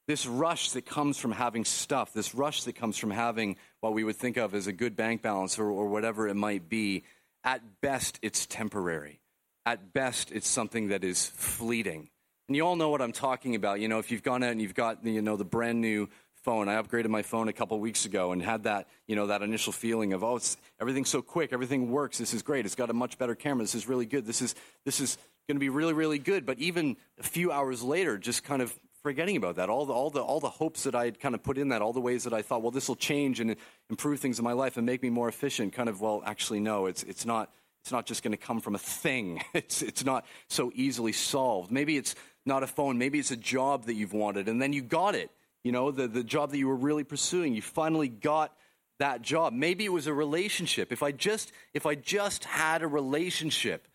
This 0.08 0.26
rush 0.26 0.72
that 0.72 0.86
comes 0.86 1.18
from 1.18 1.34
having 1.34 1.66
stuff, 1.66 2.14
this 2.14 2.34
rush 2.34 2.64
that 2.64 2.74
comes 2.74 2.98
from 2.98 3.12
having 3.12 3.58
what 3.82 3.94
we 3.94 4.04
would 4.04 4.16
think 4.16 4.38
of 4.38 4.54
as 4.54 4.68
a 4.68 4.74
good 4.74 4.96
bank 4.96 5.22
balance 5.22 5.60
or, 5.60 5.70
or 5.70 5.88
whatever 5.88 6.28
it 6.28 6.36
might 6.36 6.70
be, 6.70 7.04
at 7.44 7.82
best, 7.82 8.18
it's 8.22 8.46
temporary. 8.46 9.20
At 9.66 9.94
best, 9.94 10.32
it's 10.32 10.48
something 10.48 10.90
that 10.90 11.04
is 11.04 11.28
fleeting. 11.28 12.10
And 12.48 12.56
you 12.56 12.66
all 12.66 12.78
know 12.78 12.90
what 12.90 13.02
I'm 13.02 13.12
talking 13.12 13.56
about. 13.56 13.82
You 13.82 13.90
know, 13.90 14.00
if 14.00 14.10
you've 14.10 14.24
gone 14.24 14.44
out 14.44 14.52
and 14.52 14.62
you've 14.62 14.74
got, 14.74 15.06
you 15.06 15.22
know, 15.22 15.36
the 15.36 15.44
brand 15.44 15.82
new 15.82 16.08
phone. 16.48 16.70
I 16.70 16.82
upgraded 16.82 17.10
my 17.10 17.24
phone 17.24 17.50
a 17.50 17.54
couple 17.54 17.78
weeks 17.78 18.06
ago 18.06 18.32
and 18.32 18.42
had 18.42 18.64
that, 18.64 18.88
you 19.06 19.18
know, 19.18 19.28
that 19.28 19.42
initial 19.42 19.74
feeling 19.74 20.14
of, 20.14 20.24
oh, 20.24 20.38
it's, 20.38 20.56
everything's 20.80 21.10
so 21.10 21.22
quick, 21.22 21.52
everything 21.52 21.92
works. 21.92 22.18
This 22.18 22.34
is 22.34 22.42
great. 22.42 22.66
It's 22.66 22.76
got 22.76 22.90
a 22.90 22.94
much 22.94 23.18
better 23.18 23.36
camera. 23.36 23.66
This 23.66 23.76
is 23.76 23.90
really 23.90 24.06
good. 24.06 24.26
This 24.26 24.42
is 24.42 24.56
this 24.86 25.02
is 25.02 25.18
going 25.50 25.58
to 25.58 25.60
be 25.60 25.68
really 25.68 25.92
really 25.92 26.20
good. 26.20 26.46
But 26.46 26.58
even 26.60 26.96
a 27.20 27.24
few 27.24 27.52
hours 27.52 27.84
later, 27.84 28.18
just 28.18 28.46
kind 28.46 28.62
of 28.62 28.74
forgetting 29.08 29.38
about 29.38 29.56
that. 29.56 29.70
All 29.70 29.86
the 29.86 29.94
all 29.94 30.10
the 30.10 30.22
all 30.22 30.40
the 30.40 30.50
hopes 30.50 30.84
that 30.84 30.96
I 30.96 31.06
had 31.06 31.20
kind 31.20 31.36
of 31.36 31.44
put 31.44 31.58
in 31.58 31.70
that, 31.70 31.82
all 31.82 31.94
the 31.94 32.02
ways 32.02 32.24
that 32.26 32.34
I 32.34 32.42
thought, 32.42 32.62
well, 32.62 32.72
this 32.72 32.88
will 32.88 32.96
change 32.96 33.40
and 33.40 33.56
improve 33.90 34.20
things 34.20 34.40
in 34.40 34.44
my 34.44 34.54
life 34.54 34.78
and 34.78 34.86
make 34.86 35.02
me 35.02 35.10
more 35.10 35.30
efficient. 35.30 35.74
Kind 35.74 35.90
of, 35.90 36.02
well, 36.02 36.22
actually, 36.26 36.60
no. 36.60 36.86
It's 36.86 37.04
it's 37.04 37.26
not. 37.26 37.52
It's 37.84 37.92
not 37.92 38.06
just 38.06 38.22
going 38.22 38.32
to 38.32 38.38
come 38.38 38.60
from 38.60 38.76
a 38.76 38.80
thing. 38.80 39.42
It's 39.54 39.82
it's 39.82 40.04
not 40.04 40.26
so 40.50 40.72
easily 40.76 41.14
solved. 41.14 41.72
Maybe 41.72 41.96
it's 41.96 42.16
not 42.46 42.64
a 42.64 42.68
phone. 42.68 42.98
Maybe 42.98 43.18
it's 43.18 43.32
a 43.32 43.38
job 43.38 43.86
that 43.86 43.94
you've 43.94 44.14
wanted, 44.14 44.50
and 44.50 44.62
then 44.62 44.74
you 44.74 44.82
got 44.82 45.16
it 45.16 45.32
you 45.68 45.74
know, 45.74 45.92
the, 45.92 46.08
the 46.08 46.24
job 46.24 46.52
that 46.52 46.58
you 46.58 46.70
were 46.70 46.78
really 46.78 47.04
pursuing. 47.04 47.54
You 47.54 47.62
finally 47.62 48.08
got 48.08 48.56
that 49.00 49.22
job. 49.22 49.52
Maybe 49.52 49.84
it 49.84 49.92
was 49.92 50.08
a 50.08 50.14
relationship. 50.14 50.94
If 50.94 51.04
I 51.04 51.12
just 51.12 51.52
if 51.74 51.86
I 51.86 51.96
just 51.96 52.46
had 52.46 52.84
a 52.84 52.88
relationship, 52.88 53.86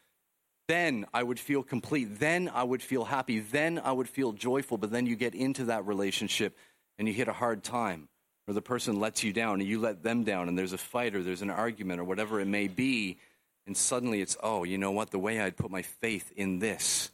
then 0.72 1.04
I 1.12 1.22
would 1.22 1.38
feel 1.38 1.62
complete. 1.62 2.18
Then 2.18 2.50
I 2.52 2.62
would 2.62 2.82
feel 2.82 3.04
happy. 3.04 3.40
Then 3.40 3.78
I 3.78 3.92
would 3.92 4.08
feel 4.08 4.32
joyful. 4.32 4.78
But 4.78 4.90
then 4.90 5.04
you 5.04 5.16
get 5.16 5.34
into 5.34 5.66
that 5.66 5.86
relationship 5.86 6.56
and 6.98 7.06
you 7.06 7.12
hit 7.12 7.28
a 7.28 7.32
hard 7.32 7.62
time, 7.62 8.08
or 8.46 8.54
the 8.54 8.62
person 8.62 8.98
lets 8.98 9.22
you 9.22 9.32
down 9.34 9.60
and 9.60 9.68
you 9.68 9.78
let 9.78 10.02
them 10.02 10.24
down, 10.24 10.48
and 10.48 10.58
there's 10.58 10.72
a 10.72 10.78
fight 10.78 11.14
or 11.14 11.22
there's 11.22 11.42
an 11.42 11.50
argument 11.50 12.00
or 12.00 12.04
whatever 12.04 12.40
it 12.40 12.46
may 12.46 12.68
be, 12.68 13.18
and 13.66 13.76
suddenly 13.76 14.20
it's, 14.20 14.36
oh, 14.42 14.64
you 14.64 14.78
know 14.78 14.92
what? 14.92 15.10
The 15.10 15.18
way 15.18 15.40
I'd 15.40 15.56
put 15.56 15.70
my 15.70 15.82
faith 15.82 16.32
in 16.36 16.58
this, 16.58 17.10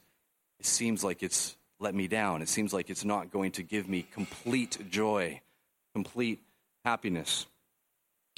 it 0.59 0.65
seems 0.65 1.03
like 1.03 1.21
it's 1.21 1.57
let 1.79 1.93
me 1.95 2.07
down. 2.07 2.41
It 2.41 2.49
seems 2.49 2.73
like 2.73 2.89
it's 2.89 3.05
not 3.05 3.31
going 3.31 3.51
to 3.53 3.63
give 3.63 3.87
me 3.87 4.05
complete 4.13 4.77
joy, 4.89 5.41
complete 5.93 6.39
happiness. 6.85 7.45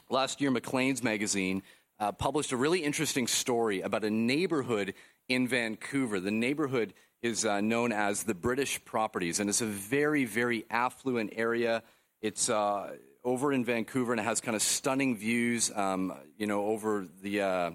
Last 0.10 0.42
year, 0.42 0.52
Maclean's 0.52 1.04
magazine 1.04 1.64
uh, 2.00 2.12
published 2.12 2.52
a 2.52 2.58
really 2.58 2.84
interesting 2.84 3.28
story 3.28 3.82
about 3.82 4.04
a 4.04 4.10
neighborhood 4.10 4.94
in 5.34 5.48
Vancouver. 5.48 6.20
The 6.20 6.32
neighborhood 6.32 6.94
is 7.22 7.46
uh, 7.46 7.62
known 7.62 7.92
as 7.92 8.24
the 8.24 8.34
British 8.34 8.84
Properties, 8.84 9.40
and 9.40 9.50
it's 9.50 9.62
a 9.62 9.66
very, 9.66 10.26
very 10.26 10.66
affluent 10.70 11.34
area. 11.36 11.84
It's 12.22 12.50
uh, 12.50 12.96
over 13.24 13.54
in 13.54 13.64
Vancouver, 13.64 14.12
and 14.12 14.20
it 14.20 14.24
has 14.24 14.42
kind 14.42 14.56
of 14.56 14.62
stunning 14.62 15.16
views, 15.16 15.72
um, 15.76 16.14
you 16.38 16.48
know, 16.48 16.66
over 16.66 17.08
the 17.22 17.42
uh, 17.42 17.72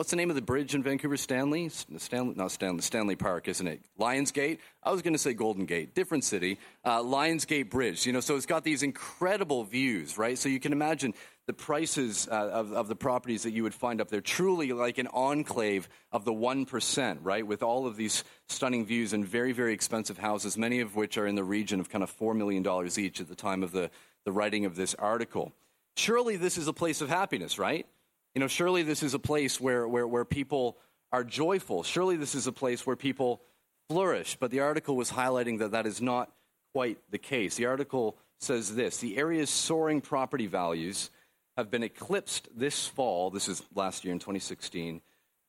What's 0.00 0.08
the 0.08 0.16
name 0.16 0.30
of 0.30 0.34
the 0.34 0.40
bridge 0.40 0.74
in 0.74 0.82
Vancouver? 0.82 1.18
Stanley? 1.18 1.68
Stanley, 1.68 2.32
not 2.34 2.50
Stanley, 2.52 2.80
Stanley 2.80 3.16
Park, 3.16 3.48
isn't 3.48 3.66
it? 3.66 3.82
Lionsgate? 3.98 4.56
I 4.82 4.92
was 4.92 5.02
going 5.02 5.12
to 5.12 5.18
say 5.18 5.34
Golden 5.34 5.66
Gate, 5.66 5.94
different 5.94 6.24
city. 6.24 6.56
Uh, 6.82 7.00
Lionsgate 7.00 7.68
Bridge, 7.68 8.06
you 8.06 8.14
know, 8.14 8.20
so 8.20 8.34
it's 8.34 8.46
got 8.46 8.64
these 8.64 8.82
incredible 8.82 9.62
views, 9.62 10.16
right? 10.16 10.38
So 10.38 10.48
you 10.48 10.58
can 10.58 10.72
imagine 10.72 11.12
the 11.46 11.52
prices 11.52 12.26
uh, 12.32 12.34
of, 12.34 12.72
of 12.72 12.88
the 12.88 12.96
properties 12.96 13.42
that 13.42 13.50
you 13.50 13.62
would 13.62 13.74
find 13.74 14.00
up 14.00 14.08
there, 14.08 14.22
truly 14.22 14.72
like 14.72 14.96
an 14.96 15.08
enclave 15.08 15.86
of 16.12 16.24
the 16.24 16.32
1%, 16.32 17.18
right? 17.20 17.46
With 17.46 17.62
all 17.62 17.86
of 17.86 17.96
these 17.96 18.24
stunning 18.48 18.86
views 18.86 19.12
and 19.12 19.22
very, 19.22 19.52
very 19.52 19.74
expensive 19.74 20.16
houses, 20.16 20.56
many 20.56 20.80
of 20.80 20.96
which 20.96 21.18
are 21.18 21.26
in 21.26 21.34
the 21.34 21.44
region 21.44 21.78
of 21.78 21.90
kind 21.90 22.02
of 22.02 22.18
$4 22.18 22.34
million 22.34 22.66
each 22.96 23.20
at 23.20 23.28
the 23.28 23.34
time 23.34 23.62
of 23.62 23.72
the, 23.72 23.90
the 24.24 24.32
writing 24.32 24.64
of 24.64 24.76
this 24.76 24.94
article. 24.94 25.52
Surely 25.94 26.38
this 26.38 26.56
is 26.56 26.68
a 26.68 26.72
place 26.72 27.02
of 27.02 27.10
happiness, 27.10 27.58
right? 27.58 27.86
You 28.34 28.40
know, 28.40 28.48
surely 28.48 28.82
this 28.82 29.02
is 29.02 29.14
a 29.14 29.18
place 29.18 29.60
where, 29.60 29.88
where, 29.88 30.06
where 30.06 30.24
people 30.24 30.76
are 31.12 31.24
joyful. 31.24 31.82
Surely 31.82 32.16
this 32.16 32.34
is 32.34 32.46
a 32.46 32.52
place 32.52 32.86
where 32.86 32.96
people 32.96 33.42
flourish. 33.88 34.36
But 34.38 34.50
the 34.50 34.60
article 34.60 34.96
was 34.96 35.10
highlighting 35.10 35.58
that 35.58 35.72
that 35.72 35.86
is 35.86 36.00
not 36.00 36.30
quite 36.72 36.98
the 37.10 37.18
case. 37.18 37.56
The 37.56 37.66
article 37.66 38.16
says 38.38 38.74
this 38.74 38.98
The 38.98 39.16
area's 39.16 39.50
soaring 39.50 40.00
property 40.00 40.46
values 40.46 41.10
have 41.56 41.70
been 41.70 41.82
eclipsed 41.82 42.48
this 42.56 42.86
fall, 42.86 43.30
this 43.30 43.48
is 43.48 43.62
last 43.74 44.04
year 44.04 44.12
in 44.12 44.20
2016, 44.20 45.02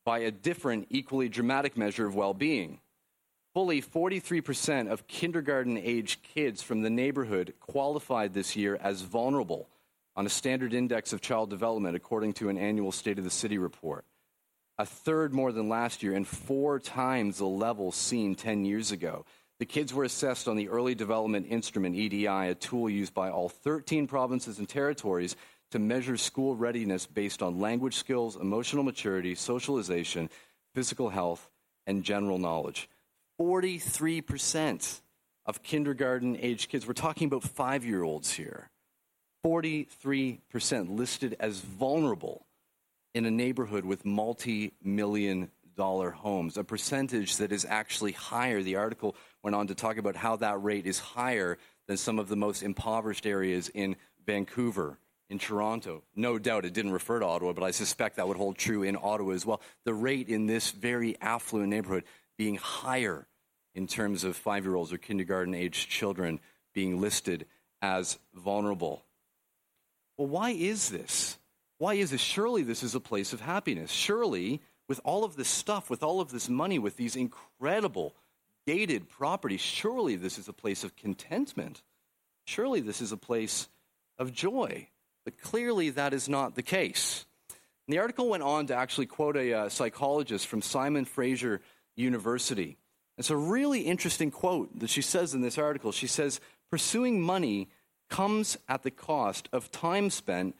by 0.04 0.18
a 0.18 0.30
different, 0.30 0.88
equally 0.90 1.28
dramatic 1.28 1.76
measure 1.76 2.06
of 2.06 2.14
well 2.14 2.34
being. 2.34 2.80
Fully 3.54 3.82
43% 3.82 4.90
of 4.90 5.06
kindergarten 5.06 5.76
age 5.76 6.22
kids 6.22 6.62
from 6.62 6.80
the 6.80 6.90
neighborhood 6.90 7.52
qualified 7.60 8.32
this 8.32 8.56
year 8.56 8.78
as 8.80 9.02
vulnerable 9.02 9.68
on 10.16 10.26
a 10.26 10.30
standard 10.30 10.74
index 10.74 11.12
of 11.12 11.20
child 11.20 11.50
development, 11.50 11.96
according 11.96 12.34
to 12.34 12.48
an 12.48 12.58
annual 12.58 12.92
State 12.92 13.18
of 13.18 13.24
the 13.24 13.30
City 13.30 13.58
report. 13.58 14.04
A 14.78 14.86
third 14.86 15.32
more 15.32 15.52
than 15.52 15.68
last 15.68 16.02
year, 16.02 16.14
and 16.14 16.26
four 16.26 16.78
times 16.78 17.38
the 17.38 17.46
level 17.46 17.92
seen 17.92 18.34
10 18.34 18.64
years 18.64 18.90
ago. 18.90 19.24
The 19.58 19.66
kids 19.66 19.94
were 19.94 20.04
assessed 20.04 20.48
on 20.48 20.56
the 20.56 20.68
Early 20.68 20.94
Development 20.94 21.46
Instrument, 21.48 21.94
EDI, 21.94 22.26
a 22.26 22.54
tool 22.54 22.90
used 22.90 23.14
by 23.14 23.30
all 23.30 23.48
13 23.48 24.06
provinces 24.06 24.58
and 24.58 24.68
territories 24.68 25.36
to 25.70 25.78
measure 25.78 26.16
school 26.16 26.56
readiness 26.56 27.06
based 27.06 27.42
on 27.42 27.60
language 27.60 27.94
skills, 27.94 28.36
emotional 28.36 28.82
maturity, 28.82 29.34
socialization, 29.34 30.28
physical 30.74 31.10
health, 31.10 31.48
and 31.86 32.04
general 32.04 32.38
knowledge. 32.38 32.88
43% 33.40 35.00
of 35.46 35.62
kindergarten 35.62 36.36
age 36.40 36.68
kids, 36.68 36.86
we're 36.86 36.92
talking 36.92 37.26
about 37.26 37.42
five 37.42 37.84
year 37.84 38.02
olds 38.02 38.32
here, 38.32 38.68
43% 39.44 40.96
listed 40.96 41.36
as 41.40 41.60
vulnerable 41.60 42.46
in 43.14 43.26
a 43.26 43.30
neighborhood 43.30 43.84
with 43.84 44.04
multi 44.04 44.72
million 44.82 45.50
dollar 45.76 46.10
homes, 46.10 46.56
a 46.56 46.64
percentage 46.64 47.38
that 47.38 47.52
is 47.52 47.66
actually 47.68 48.12
higher. 48.12 48.62
The 48.62 48.76
article 48.76 49.16
went 49.42 49.56
on 49.56 49.66
to 49.68 49.74
talk 49.74 49.96
about 49.96 50.16
how 50.16 50.36
that 50.36 50.62
rate 50.62 50.86
is 50.86 50.98
higher 50.98 51.58
than 51.88 51.96
some 51.96 52.18
of 52.18 52.28
the 52.28 52.36
most 52.36 52.62
impoverished 52.62 53.26
areas 53.26 53.68
in 53.68 53.96
Vancouver, 54.24 54.98
in 55.28 55.38
Toronto. 55.38 56.02
No 56.14 56.38
doubt 56.38 56.64
it 56.64 56.72
didn't 56.72 56.92
refer 56.92 57.18
to 57.18 57.26
Ottawa, 57.26 57.52
but 57.52 57.64
I 57.64 57.70
suspect 57.70 58.16
that 58.16 58.28
would 58.28 58.36
hold 58.36 58.56
true 58.56 58.82
in 58.82 58.96
Ottawa 58.96 59.32
as 59.32 59.44
well. 59.44 59.60
The 59.84 59.94
rate 59.94 60.28
in 60.28 60.46
this 60.46 60.70
very 60.70 61.16
affluent 61.20 61.70
neighborhood 61.70 62.04
being 62.38 62.56
higher 62.56 63.26
in 63.74 63.86
terms 63.86 64.24
of 64.24 64.36
five 64.36 64.64
year 64.64 64.74
olds 64.74 64.92
or 64.92 64.98
kindergarten 64.98 65.54
aged 65.54 65.88
children 65.88 66.38
being 66.74 67.00
listed 67.00 67.46
as 67.80 68.18
vulnerable. 68.34 69.04
Well, 70.16 70.28
why 70.28 70.50
is 70.50 70.90
this? 70.90 71.38
Why 71.78 71.94
is 71.94 72.10
this? 72.10 72.20
Surely 72.20 72.62
this 72.62 72.82
is 72.82 72.94
a 72.94 73.00
place 73.00 73.32
of 73.32 73.40
happiness. 73.40 73.90
Surely, 73.90 74.60
with 74.88 75.00
all 75.04 75.24
of 75.24 75.36
this 75.36 75.48
stuff, 75.48 75.90
with 75.90 76.02
all 76.02 76.20
of 76.20 76.30
this 76.30 76.48
money, 76.48 76.78
with 76.78 76.96
these 76.96 77.16
incredible 77.16 78.14
gated 78.66 79.08
properties, 79.08 79.60
surely 79.60 80.16
this 80.16 80.38
is 80.38 80.48
a 80.48 80.52
place 80.52 80.84
of 80.84 80.96
contentment. 80.96 81.82
Surely 82.44 82.80
this 82.80 83.00
is 83.00 83.12
a 83.12 83.16
place 83.16 83.68
of 84.18 84.32
joy. 84.32 84.88
But 85.24 85.40
clearly 85.40 85.90
that 85.90 86.12
is 86.12 86.28
not 86.28 86.54
the 86.54 86.62
case. 86.62 87.26
And 87.86 87.94
the 87.94 88.00
article 88.00 88.28
went 88.28 88.42
on 88.42 88.66
to 88.68 88.76
actually 88.76 89.06
quote 89.06 89.36
a 89.36 89.52
uh, 89.52 89.68
psychologist 89.68 90.46
from 90.46 90.62
Simon 90.62 91.04
Fraser 91.04 91.60
University. 91.96 92.78
It's 93.18 93.30
a 93.30 93.36
really 93.36 93.82
interesting 93.82 94.30
quote 94.30 94.78
that 94.80 94.90
she 94.90 95.02
says 95.02 95.34
in 95.34 95.42
this 95.42 95.58
article. 95.58 95.92
She 95.92 96.06
says, 96.06 96.40
Pursuing 96.70 97.20
money 97.20 97.68
comes 98.12 98.58
at 98.68 98.82
the 98.82 98.90
cost 98.90 99.48
of 99.52 99.72
time 99.72 100.10
spent 100.10 100.54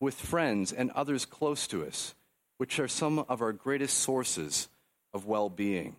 with 0.00 0.14
friends 0.14 0.72
and 0.72 0.90
others 0.90 1.24
close 1.24 1.68
to 1.68 1.86
us, 1.86 2.16
which 2.58 2.80
are 2.80 2.88
some 2.88 3.20
of 3.20 3.40
our 3.40 3.52
greatest 3.52 3.98
sources 3.98 4.68
of 5.14 5.24
well 5.24 5.48
being. 5.48 5.94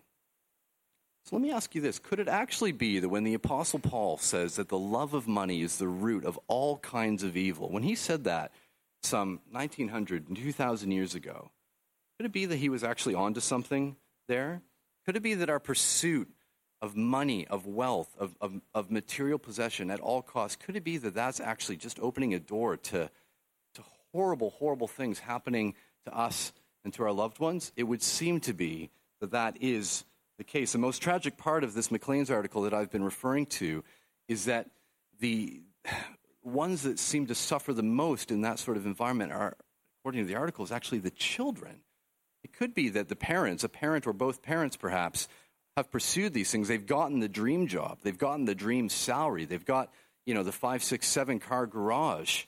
So 1.24 1.34
let 1.34 1.42
me 1.42 1.50
ask 1.50 1.74
you 1.74 1.80
this 1.80 1.98
Could 1.98 2.20
it 2.20 2.28
actually 2.28 2.72
be 2.72 3.00
that 3.00 3.08
when 3.08 3.24
the 3.24 3.32
Apostle 3.32 3.78
Paul 3.78 4.18
says 4.18 4.56
that 4.56 4.68
the 4.68 4.78
love 4.78 5.14
of 5.14 5.26
money 5.26 5.62
is 5.62 5.78
the 5.78 5.88
root 5.88 6.26
of 6.26 6.38
all 6.46 6.76
kinds 6.76 7.22
of 7.22 7.38
evil, 7.38 7.70
when 7.70 7.82
he 7.82 7.94
said 7.94 8.24
that 8.24 8.52
some 9.02 9.40
1900, 9.50 10.36
2000 10.36 10.90
years 10.90 11.14
ago, 11.14 11.50
could 12.18 12.26
it 12.26 12.32
be 12.32 12.44
that 12.44 12.56
he 12.56 12.68
was 12.68 12.84
actually 12.84 13.14
onto 13.14 13.40
something 13.40 13.96
there? 14.26 14.60
Could 15.06 15.16
it 15.16 15.22
be 15.22 15.34
that 15.34 15.48
our 15.48 15.60
pursuit 15.60 16.28
of 16.80 16.96
money, 16.96 17.46
of 17.48 17.66
wealth, 17.66 18.14
of, 18.18 18.34
of, 18.40 18.60
of 18.74 18.90
material 18.90 19.38
possession 19.38 19.90
at 19.90 20.00
all 20.00 20.22
costs, 20.22 20.56
could 20.56 20.76
it 20.76 20.84
be 20.84 20.96
that 20.98 21.14
that's 21.14 21.40
actually 21.40 21.76
just 21.76 21.98
opening 22.00 22.34
a 22.34 22.38
door 22.38 22.76
to, 22.76 23.10
to 23.74 23.82
horrible, 24.12 24.50
horrible 24.50 24.88
things 24.88 25.18
happening 25.18 25.74
to 26.04 26.16
us 26.16 26.52
and 26.84 26.94
to 26.94 27.02
our 27.02 27.12
loved 27.12 27.40
ones? 27.40 27.72
It 27.76 27.84
would 27.84 28.02
seem 28.02 28.40
to 28.40 28.52
be 28.52 28.90
that 29.20 29.32
that 29.32 29.56
is 29.60 30.04
the 30.38 30.44
case. 30.44 30.72
The 30.72 30.78
most 30.78 31.02
tragic 31.02 31.36
part 31.36 31.64
of 31.64 31.74
this 31.74 31.90
Maclean's 31.90 32.30
article 32.30 32.62
that 32.62 32.74
I've 32.74 32.90
been 32.90 33.04
referring 33.04 33.46
to 33.46 33.82
is 34.28 34.44
that 34.44 34.70
the 35.20 35.62
ones 36.42 36.82
that 36.82 36.98
seem 36.98 37.26
to 37.26 37.34
suffer 37.34 37.72
the 37.72 37.82
most 37.82 38.30
in 38.30 38.42
that 38.42 38.58
sort 38.58 38.76
of 38.76 38.86
environment 38.86 39.32
are, 39.32 39.56
according 40.00 40.22
to 40.22 40.28
the 40.28 40.36
article, 40.36 40.64
is 40.64 40.72
actually 40.72 40.98
the 40.98 41.10
children. 41.10 41.80
It 42.44 42.52
could 42.52 42.72
be 42.72 42.88
that 42.90 43.08
the 43.08 43.16
parents, 43.16 43.64
a 43.64 43.68
parent 43.68 44.06
or 44.06 44.12
both 44.12 44.42
parents 44.42 44.76
perhaps, 44.76 45.28
have 45.78 45.90
pursued 45.90 46.34
these 46.34 46.50
things. 46.50 46.68
They've 46.68 46.84
gotten 46.84 47.20
the 47.20 47.28
dream 47.28 47.66
job. 47.66 47.98
They've 48.02 48.18
gotten 48.18 48.44
the 48.44 48.54
dream 48.54 48.88
salary. 48.88 49.44
They've 49.44 49.64
got, 49.64 49.92
you 50.26 50.34
know, 50.34 50.42
the 50.42 50.52
five, 50.52 50.82
six, 50.82 51.06
seven 51.06 51.38
car 51.40 51.66
garage 51.66 52.44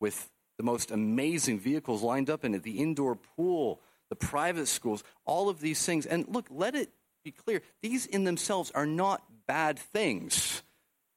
with 0.00 0.30
the 0.58 0.64
most 0.64 0.90
amazing 0.90 1.58
vehicles 1.58 2.02
lined 2.02 2.30
up 2.30 2.44
in 2.44 2.54
it, 2.54 2.62
the 2.62 2.78
indoor 2.78 3.16
pool, 3.16 3.80
the 4.08 4.16
private 4.16 4.66
schools, 4.66 5.02
all 5.24 5.48
of 5.48 5.60
these 5.60 5.84
things. 5.84 6.06
And 6.06 6.26
look, 6.28 6.46
let 6.50 6.74
it 6.74 6.90
be 7.24 7.32
clear 7.32 7.62
these 7.82 8.06
in 8.06 8.24
themselves 8.24 8.70
are 8.72 8.86
not 8.86 9.22
bad 9.46 9.78
things. 9.78 10.62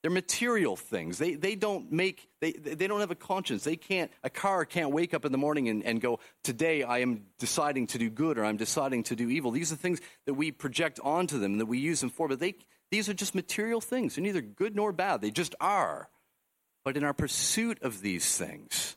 They're 0.07 0.13
material 0.13 0.77
things. 0.77 1.17
They, 1.17 1.33
they 1.33 1.55
don't 1.55 1.91
make, 1.91 2.29
they, 2.39 2.53
they 2.53 2.87
don't 2.87 3.01
have 3.01 3.11
a 3.11 3.15
conscience. 3.15 3.65
They 3.65 3.75
can't, 3.75 4.09
a 4.23 4.29
car 4.29 4.63
can't 4.63 4.91
wake 4.91 5.13
up 5.13 5.25
in 5.25 5.33
the 5.33 5.37
morning 5.37 5.67
and, 5.67 5.83
and 5.83 5.99
go, 5.99 6.21
today 6.45 6.81
I 6.81 6.99
am 6.99 7.23
deciding 7.39 7.87
to 7.87 7.97
do 7.97 8.09
good 8.09 8.37
or 8.37 8.45
I'm 8.45 8.55
deciding 8.55 9.03
to 9.03 9.17
do 9.17 9.29
evil. 9.29 9.51
These 9.51 9.73
are 9.73 9.75
things 9.75 9.99
that 10.25 10.35
we 10.35 10.53
project 10.53 11.01
onto 11.03 11.39
them 11.39 11.57
that 11.57 11.65
we 11.65 11.79
use 11.79 11.99
them 11.99 12.09
for, 12.09 12.29
but 12.29 12.39
they, 12.39 12.55
these 12.89 13.09
are 13.09 13.13
just 13.13 13.35
material 13.35 13.81
things. 13.81 14.15
They're 14.15 14.23
neither 14.23 14.39
good 14.39 14.77
nor 14.77 14.93
bad. 14.93 15.19
They 15.19 15.29
just 15.29 15.55
are. 15.59 16.07
But 16.85 16.95
in 16.95 17.03
our 17.03 17.13
pursuit 17.13 17.81
of 17.81 17.99
these 17.99 18.37
things 18.37 18.95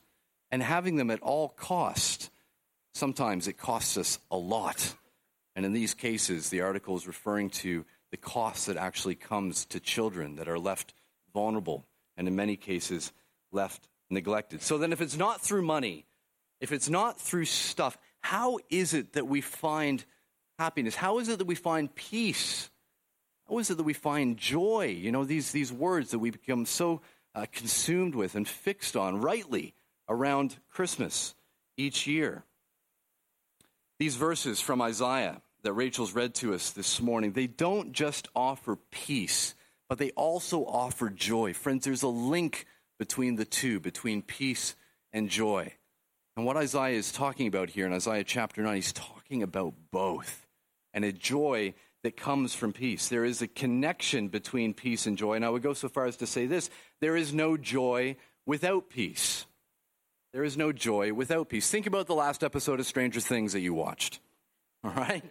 and 0.52 0.62
having 0.62 0.95
them 0.95 1.11
at 1.11 1.23
all 1.23 1.49
cost, 1.49 2.31
sometimes 2.95 3.49
it 3.49 3.55
costs 3.55 3.97
us 3.97 4.21
a 4.31 4.37
lot. 4.37 4.95
And 5.57 5.67
in 5.67 5.73
these 5.73 5.93
cases, 5.93 6.50
the 6.50 6.61
article 6.61 6.97
is 6.97 7.09
referring 7.09 7.50
to 7.50 7.85
the 8.12 8.17
cost 8.17 8.67
that 8.67 8.76
actually 8.76 9.17
comes 9.17 9.64
to 9.67 9.81
children 9.81 10.37
that 10.37 10.49
are 10.49 10.59
left 10.59 10.95
vulnerable 11.32 11.87
and 12.16 12.28
in 12.28 12.37
many 12.37 12.56
cases 12.56 13.12
left 13.52 13.88
neglected. 14.08 14.62
So 14.62 14.78
then, 14.78 14.92
if 14.92 15.00
it's 15.00 15.16
not 15.16 15.40
through 15.40 15.62
money, 15.62 16.06
if 16.60 16.72
it's 16.72 16.88
not 16.88 17.20
through 17.20 17.46
stuff, 17.46 17.96
how 18.20 18.58
is 18.68 18.94
it 18.94 19.14
that 19.14 19.26
we 19.26 19.40
find 19.40 20.04
happiness? 20.58 20.94
How 20.94 21.18
is 21.18 21.28
it 21.28 21.38
that 21.38 21.46
we 21.46 21.54
find 21.54 21.94
peace? 21.94 22.70
How 23.49 23.58
is 23.58 23.70
it 23.70 23.76
that 23.78 23.82
we 23.84 23.94
find 23.94 24.37
joy? 24.37 24.96
You 24.99 25.10
know, 25.10 25.25
these, 25.25 25.52
these 25.52 25.72
words 25.72 26.10
that 26.10 26.18
we 26.18 26.30
become 26.30 26.66
so 26.66 27.00
uh, 27.34 27.46
consumed 27.50 28.14
with 28.14 28.34
and 28.34 28.46
fixed 28.46 28.96
on 28.96 29.20
rightly 29.20 29.75
around 30.08 30.56
Christmas 30.70 31.34
each 31.76 32.06
year. 32.06 32.44
These 33.99 34.16
verses 34.16 34.60
from 34.60 34.82
Isaiah 34.82 35.40
that 35.62 35.72
Rachel's 35.72 36.14
read 36.14 36.34
to 36.37 36.54
us 36.54 36.70
this 36.70 37.00
morning, 37.00 37.32
they 37.32 37.46
don't 37.46 37.92
just 37.92 38.28
offer 38.34 38.76
peace, 38.90 39.54
but 39.90 39.99
they 39.99 40.11
also 40.12 40.64
offer 40.64 41.11
joy. 41.11 41.52
Friends, 41.52 41.85
there's 41.85 42.04
a 42.04 42.09
link 42.09 42.64
between 43.00 43.35
the 43.35 43.44
two, 43.44 43.80
between 43.80 44.23
peace 44.23 44.76
and 45.12 45.28
joy. 45.28 45.75
And 46.37 46.47
what 46.47 46.56
Isaiah 46.56 46.97
is 46.97 47.11
talking 47.11 47.49
about 47.49 47.70
here 47.70 47.87
in 47.87 47.92
Isaiah 47.92 48.23
chapter 48.23 48.62
9, 48.62 48.76
he's 48.76 48.92
talking 48.92 49.42
about 49.42 49.75
both 49.90 50.47
and 50.94 51.04
a 51.04 51.11
joy 51.12 51.75
that 52.04 52.16
comes 52.16 52.54
from 52.54 52.73
peace. 52.73 53.09
There 53.09 53.25
is 53.25 53.42
a 53.42 53.49
connection 53.49 54.28
between 54.28 54.75
peace 54.75 55.06
and 55.06 55.18
joy. 55.18 55.35
And 55.35 55.44
I 55.44 55.50
would 55.50 55.62
go 55.62 55.75
so 55.75 55.88
far 55.88 56.06
as 56.06 56.18
to 56.18 56.26
say 56.26 56.47
this 56.47 56.70
there 57.00 57.16
is 57.16 57.35
no 57.35 57.56
joy 57.56 58.14
without 58.47 58.90
peace. 58.90 59.44
There 60.32 60.44
is 60.44 60.56
no 60.56 60.70
joy 60.70 61.12
without 61.12 61.49
peace. 61.49 61.68
Think 61.68 61.88
about 61.88 62.06
the 62.06 62.14
last 62.14 62.44
episode 62.44 62.78
of 62.78 62.87
Stranger 62.87 63.18
Things 63.18 63.54
that 63.54 63.61
you 63.61 63.75
watched. 63.75 64.20
All 64.85 64.92
right? 64.92 65.25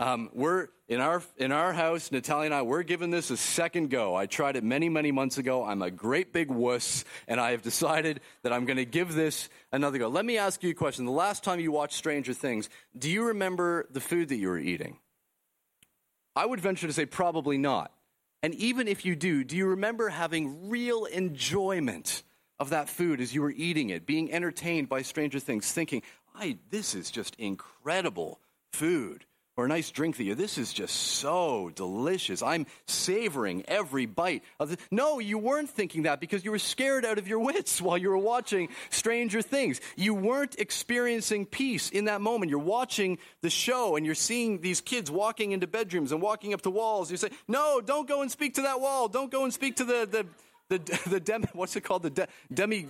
Um, 0.00 0.30
we're 0.32 0.68
in 0.88 0.98
our 0.98 1.22
in 1.36 1.52
our 1.52 1.74
house, 1.74 2.10
Natalia 2.10 2.46
and 2.46 2.54
I. 2.54 2.62
We're 2.62 2.84
giving 2.84 3.10
this 3.10 3.28
a 3.28 3.36
second 3.36 3.90
go. 3.90 4.14
I 4.14 4.24
tried 4.24 4.56
it 4.56 4.64
many 4.64 4.88
many 4.88 5.12
months 5.12 5.36
ago. 5.36 5.62
I'm 5.62 5.82
a 5.82 5.90
great 5.90 6.32
big 6.32 6.50
wuss, 6.50 7.04
and 7.28 7.38
I 7.38 7.50
have 7.50 7.60
decided 7.60 8.20
that 8.42 8.50
I'm 8.50 8.64
going 8.64 8.78
to 8.78 8.86
give 8.86 9.14
this 9.14 9.50
another 9.72 9.98
go. 9.98 10.08
Let 10.08 10.24
me 10.24 10.38
ask 10.38 10.62
you 10.62 10.70
a 10.70 10.74
question. 10.74 11.04
The 11.04 11.10
last 11.12 11.44
time 11.44 11.60
you 11.60 11.70
watched 11.70 11.98
Stranger 11.98 12.32
Things, 12.32 12.70
do 12.96 13.10
you 13.10 13.24
remember 13.24 13.88
the 13.90 14.00
food 14.00 14.30
that 14.30 14.36
you 14.36 14.48
were 14.48 14.58
eating? 14.58 14.96
I 16.34 16.46
would 16.46 16.60
venture 16.60 16.86
to 16.86 16.94
say 16.94 17.04
probably 17.04 17.58
not. 17.58 17.92
And 18.42 18.54
even 18.54 18.88
if 18.88 19.04
you 19.04 19.14
do, 19.14 19.44
do 19.44 19.54
you 19.54 19.66
remember 19.66 20.08
having 20.08 20.70
real 20.70 21.04
enjoyment 21.04 22.22
of 22.58 22.70
that 22.70 22.88
food 22.88 23.20
as 23.20 23.34
you 23.34 23.42
were 23.42 23.52
eating 23.54 23.90
it, 23.90 24.06
being 24.06 24.32
entertained 24.32 24.88
by 24.88 25.02
Stranger 25.02 25.40
Things, 25.40 25.70
thinking, 25.70 26.02
"I 26.34 26.56
this 26.70 26.94
is 26.94 27.10
just 27.10 27.36
incredible 27.36 28.40
food." 28.72 29.26
Or 29.60 29.66
a 29.66 29.68
nice 29.68 29.90
drink 29.90 30.16
that 30.16 30.24
you, 30.24 30.34
this 30.34 30.56
is 30.56 30.72
just 30.72 30.94
so 30.94 31.70
delicious. 31.74 32.42
I'm 32.42 32.64
savoring 32.86 33.62
every 33.68 34.06
bite 34.06 34.42
of 34.58 34.72
it. 34.72 34.80
No, 34.90 35.18
you 35.18 35.36
weren't 35.36 35.68
thinking 35.68 36.04
that 36.04 36.18
because 36.18 36.46
you 36.46 36.50
were 36.50 36.58
scared 36.58 37.04
out 37.04 37.18
of 37.18 37.28
your 37.28 37.40
wits 37.40 37.82
while 37.82 37.98
you 37.98 38.08
were 38.08 38.16
watching 38.16 38.70
Stranger 38.88 39.42
Things. 39.42 39.82
You 39.96 40.14
weren't 40.14 40.58
experiencing 40.58 41.44
peace 41.44 41.90
in 41.90 42.06
that 42.06 42.22
moment. 42.22 42.48
You're 42.48 42.58
watching 42.58 43.18
the 43.42 43.50
show 43.50 43.96
and 43.96 44.06
you're 44.06 44.14
seeing 44.14 44.62
these 44.62 44.80
kids 44.80 45.10
walking 45.10 45.52
into 45.52 45.66
bedrooms 45.66 46.10
and 46.10 46.22
walking 46.22 46.54
up 46.54 46.62
to 46.62 46.70
walls. 46.70 47.10
You 47.10 47.18
say, 47.18 47.28
no, 47.46 47.82
don't 47.82 48.08
go 48.08 48.22
and 48.22 48.30
speak 48.30 48.54
to 48.54 48.62
that 48.62 48.80
wall. 48.80 49.08
Don't 49.08 49.30
go 49.30 49.44
and 49.44 49.52
speak 49.52 49.76
to 49.76 49.84
the, 49.84 50.26
the, 50.70 50.78
the, 50.78 51.00
the 51.10 51.20
Demi, 51.20 51.48
what's 51.52 51.76
it 51.76 51.82
called? 51.82 52.04
The 52.04 52.10
de, 52.10 52.28
Demi, 52.50 52.88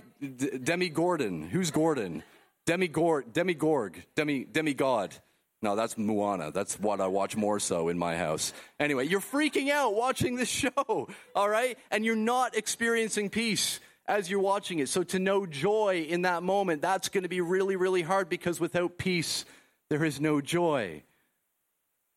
Demi 0.63 0.87
Gordon. 0.87 1.41
Who's 1.49 1.69
Gordon? 1.69 2.23
Demi 2.65 2.87
Gorg, 2.87 3.33
Demi 3.33 3.55
Gorg, 3.55 4.01
Demi, 4.15 4.45
Demi 4.45 4.73
God. 4.73 5.13
No, 5.61 5.75
that's 5.75 5.97
Moana. 5.97 6.51
That's 6.51 6.79
what 6.79 6.99
I 6.99 7.07
watch 7.07 7.35
more 7.35 7.59
so 7.59 7.89
in 7.89 7.97
my 7.97 8.17
house. 8.17 8.51
Anyway, 8.79 9.07
you're 9.07 9.19
freaking 9.19 9.69
out 9.69 9.93
watching 9.93 10.35
this 10.35 10.49
show, 10.49 11.07
all 11.35 11.49
right? 11.49 11.77
And 11.91 12.03
you're 12.03 12.15
not 12.15 12.57
experiencing 12.57 13.29
peace 13.29 13.79
as 14.07 14.29
you're 14.29 14.39
watching 14.39 14.79
it. 14.79 14.89
So 14.89 15.03
to 15.03 15.19
know 15.19 15.45
joy 15.45 16.05
in 16.09 16.23
that 16.23 16.41
moment, 16.41 16.81
that's 16.81 17.09
going 17.09 17.23
to 17.23 17.29
be 17.29 17.41
really, 17.41 17.75
really 17.75 18.01
hard 18.01 18.27
because 18.27 18.59
without 18.59 18.97
peace, 18.97 19.45
there 19.89 20.03
is 20.03 20.19
no 20.19 20.41
joy. 20.41 21.03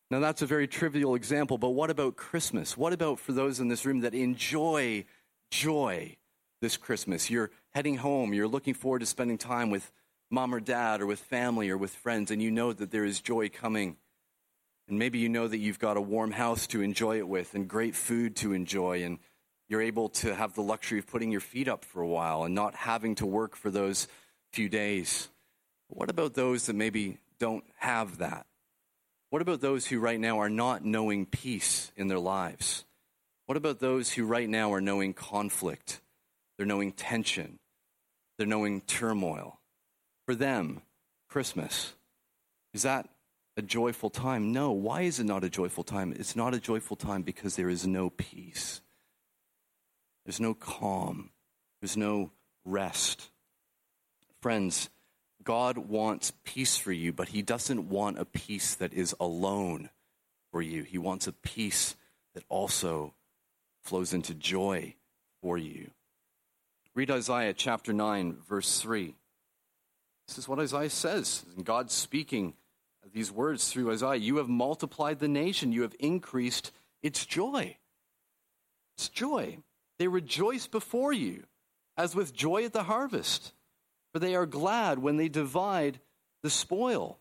Now, 0.09 0.19
that's 0.19 0.41
a 0.41 0.45
very 0.45 0.67
trivial 0.67 1.15
example, 1.15 1.57
but 1.57 1.71
what 1.71 1.89
about 1.89 2.15
Christmas? 2.15 2.77
What 2.77 2.93
about 2.93 3.19
for 3.19 3.31
those 3.31 3.59
in 3.59 3.67
this 3.67 3.85
room 3.85 4.01
that 4.01 4.13
enjoy 4.13 5.05
joy 5.51 6.15
this 6.61 6.77
Christmas? 6.77 7.29
You're 7.29 7.51
heading 7.73 7.97
home, 7.97 8.33
you're 8.33 8.47
looking 8.47 8.73
forward 8.73 8.99
to 8.99 9.05
spending 9.05 9.37
time 9.37 9.69
with 9.69 9.91
mom 10.29 10.53
or 10.53 10.59
dad 10.59 11.01
or 11.01 11.05
with 11.05 11.19
family 11.19 11.69
or 11.69 11.77
with 11.77 11.93
friends, 11.93 12.31
and 12.31 12.41
you 12.41 12.51
know 12.51 12.73
that 12.73 12.91
there 12.91 13.05
is 13.05 13.19
joy 13.19 13.49
coming. 13.49 13.97
And 14.87 14.99
maybe 14.99 15.19
you 15.19 15.29
know 15.29 15.47
that 15.47 15.57
you've 15.57 15.79
got 15.79 15.97
a 15.97 16.01
warm 16.01 16.31
house 16.31 16.67
to 16.67 16.81
enjoy 16.81 17.17
it 17.17 17.27
with 17.27 17.55
and 17.55 17.67
great 17.67 17.95
food 17.95 18.35
to 18.37 18.53
enjoy, 18.53 19.03
and 19.03 19.19
you're 19.67 19.81
able 19.81 20.09
to 20.09 20.35
have 20.35 20.53
the 20.53 20.61
luxury 20.61 20.99
of 20.99 21.07
putting 21.07 21.31
your 21.31 21.41
feet 21.41 21.67
up 21.67 21.83
for 21.83 22.01
a 22.01 22.07
while 22.07 22.43
and 22.43 22.53
not 22.53 22.75
having 22.75 23.15
to 23.15 23.25
work 23.25 23.55
for 23.55 23.71
those 23.71 24.07
few 24.53 24.69
days. 24.69 25.29
But 25.89 25.97
what 25.97 26.09
about 26.09 26.33
those 26.35 26.67
that 26.67 26.75
maybe 26.75 27.17
don't 27.39 27.63
have 27.77 28.19
that? 28.19 28.45
What 29.31 29.41
about 29.41 29.61
those 29.61 29.87
who 29.87 29.99
right 29.99 30.19
now 30.19 30.39
are 30.39 30.49
not 30.49 30.85
knowing 30.85 31.25
peace 31.25 31.91
in 31.97 32.07
their 32.07 32.19
lives? 32.19 32.85
What 33.47 33.57
about 33.57 33.79
those 33.79 34.13
who 34.13 34.25
right 34.25 34.49
now 34.49 34.71
are 34.73 34.81
knowing 34.81 35.13
conflict? 35.13 35.99
They're 36.57 36.65
knowing 36.65 36.91
tension. 36.93 37.59
They're 38.37 38.47
knowing 38.47 38.81
turmoil. 38.81 39.59
For 40.25 40.35
them, 40.35 40.81
Christmas, 41.29 41.93
is 42.73 42.81
that 42.81 43.07
a 43.57 43.61
joyful 43.61 44.09
time? 44.09 44.51
No. 44.51 44.71
Why 44.71 45.01
is 45.01 45.19
it 45.19 45.25
not 45.25 45.43
a 45.43 45.49
joyful 45.49 45.83
time? 45.83 46.13
It's 46.17 46.35
not 46.35 46.53
a 46.53 46.59
joyful 46.59 46.97
time 46.97 47.21
because 47.21 47.55
there 47.55 47.69
is 47.69 47.85
no 47.85 48.09
peace. 48.09 48.81
There's 50.25 50.39
no 50.39 50.53
calm. 50.53 51.29
There's 51.79 51.95
no 51.95 52.31
rest. 52.65 53.29
Friends, 54.41 54.89
God 55.43 55.77
wants 55.77 56.33
peace 56.43 56.75
for 56.77 56.91
you, 56.91 57.13
but 57.13 57.29
He 57.29 57.41
doesn't 57.41 57.87
want 57.87 58.19
a 58.19 58.25
peace 58.25 58.75
that 58.75 58.93
is 58.93 59.15
alone 59.19 59.89
for 60.51 60.61
you. 60.61 60.83
He 60.83 60.97
wants 60.97 61.27
a 61.27 61.33
peace 61.33 61.95
that 62.33 62.43
also 62.49 63.13
flows 63.83 64.13
into 64.13 64.33
joy 64.33 64.95
for 65.41 65.57
you. 65.57 65.91
Read 66.95 67.11
Isaiah 67.11 67.53
chapter 67.53 67.93
9, 67.93 68.37
verse 68.47 68.79
3. 68.81 69.15
This 70.27 70.37
is 70.37 70.47
what 70.47 70.59
Isaiah 70.59 70.89
says. 70.89 71.45
And 71.55 71.65
God 71.65 71.91
speaking 71.91 72.53
these 73.13 73.31
words 73.31 73.71
through 73.71 73.91
Isaiah 73.91 74.15
You 74.15 74.37
have 74.37 74.49
multiplied 74.49 75.19
the 75.19 75.27
nation, 75.27 75.71
you 75.71 75.83
have 75.83 75.95
increased 75.99 76.71
its 77.01 77.25
joy. 77.25 77.77
It's 78.97 79.09
joy. 79.09 79.57
They 79.97 80.07
rejoice 80.07 80.67
before 80.67 81.13
you, 81.13 81.45
as 81.97 82.15
with 82.15 82.35
joy 82.35 82.65
at 82.65 82.73
the 82.73 82.83
harvest, 82.83 83.53
for 84.11 84.19
they 84.19 84.35
are 84.35 84.45
glad 84.45 84.99
when 84.99 85.17
they 85.17 85.29
divide 85.29 85.99
the 86.43 86.49
spoil. 86.49 87.19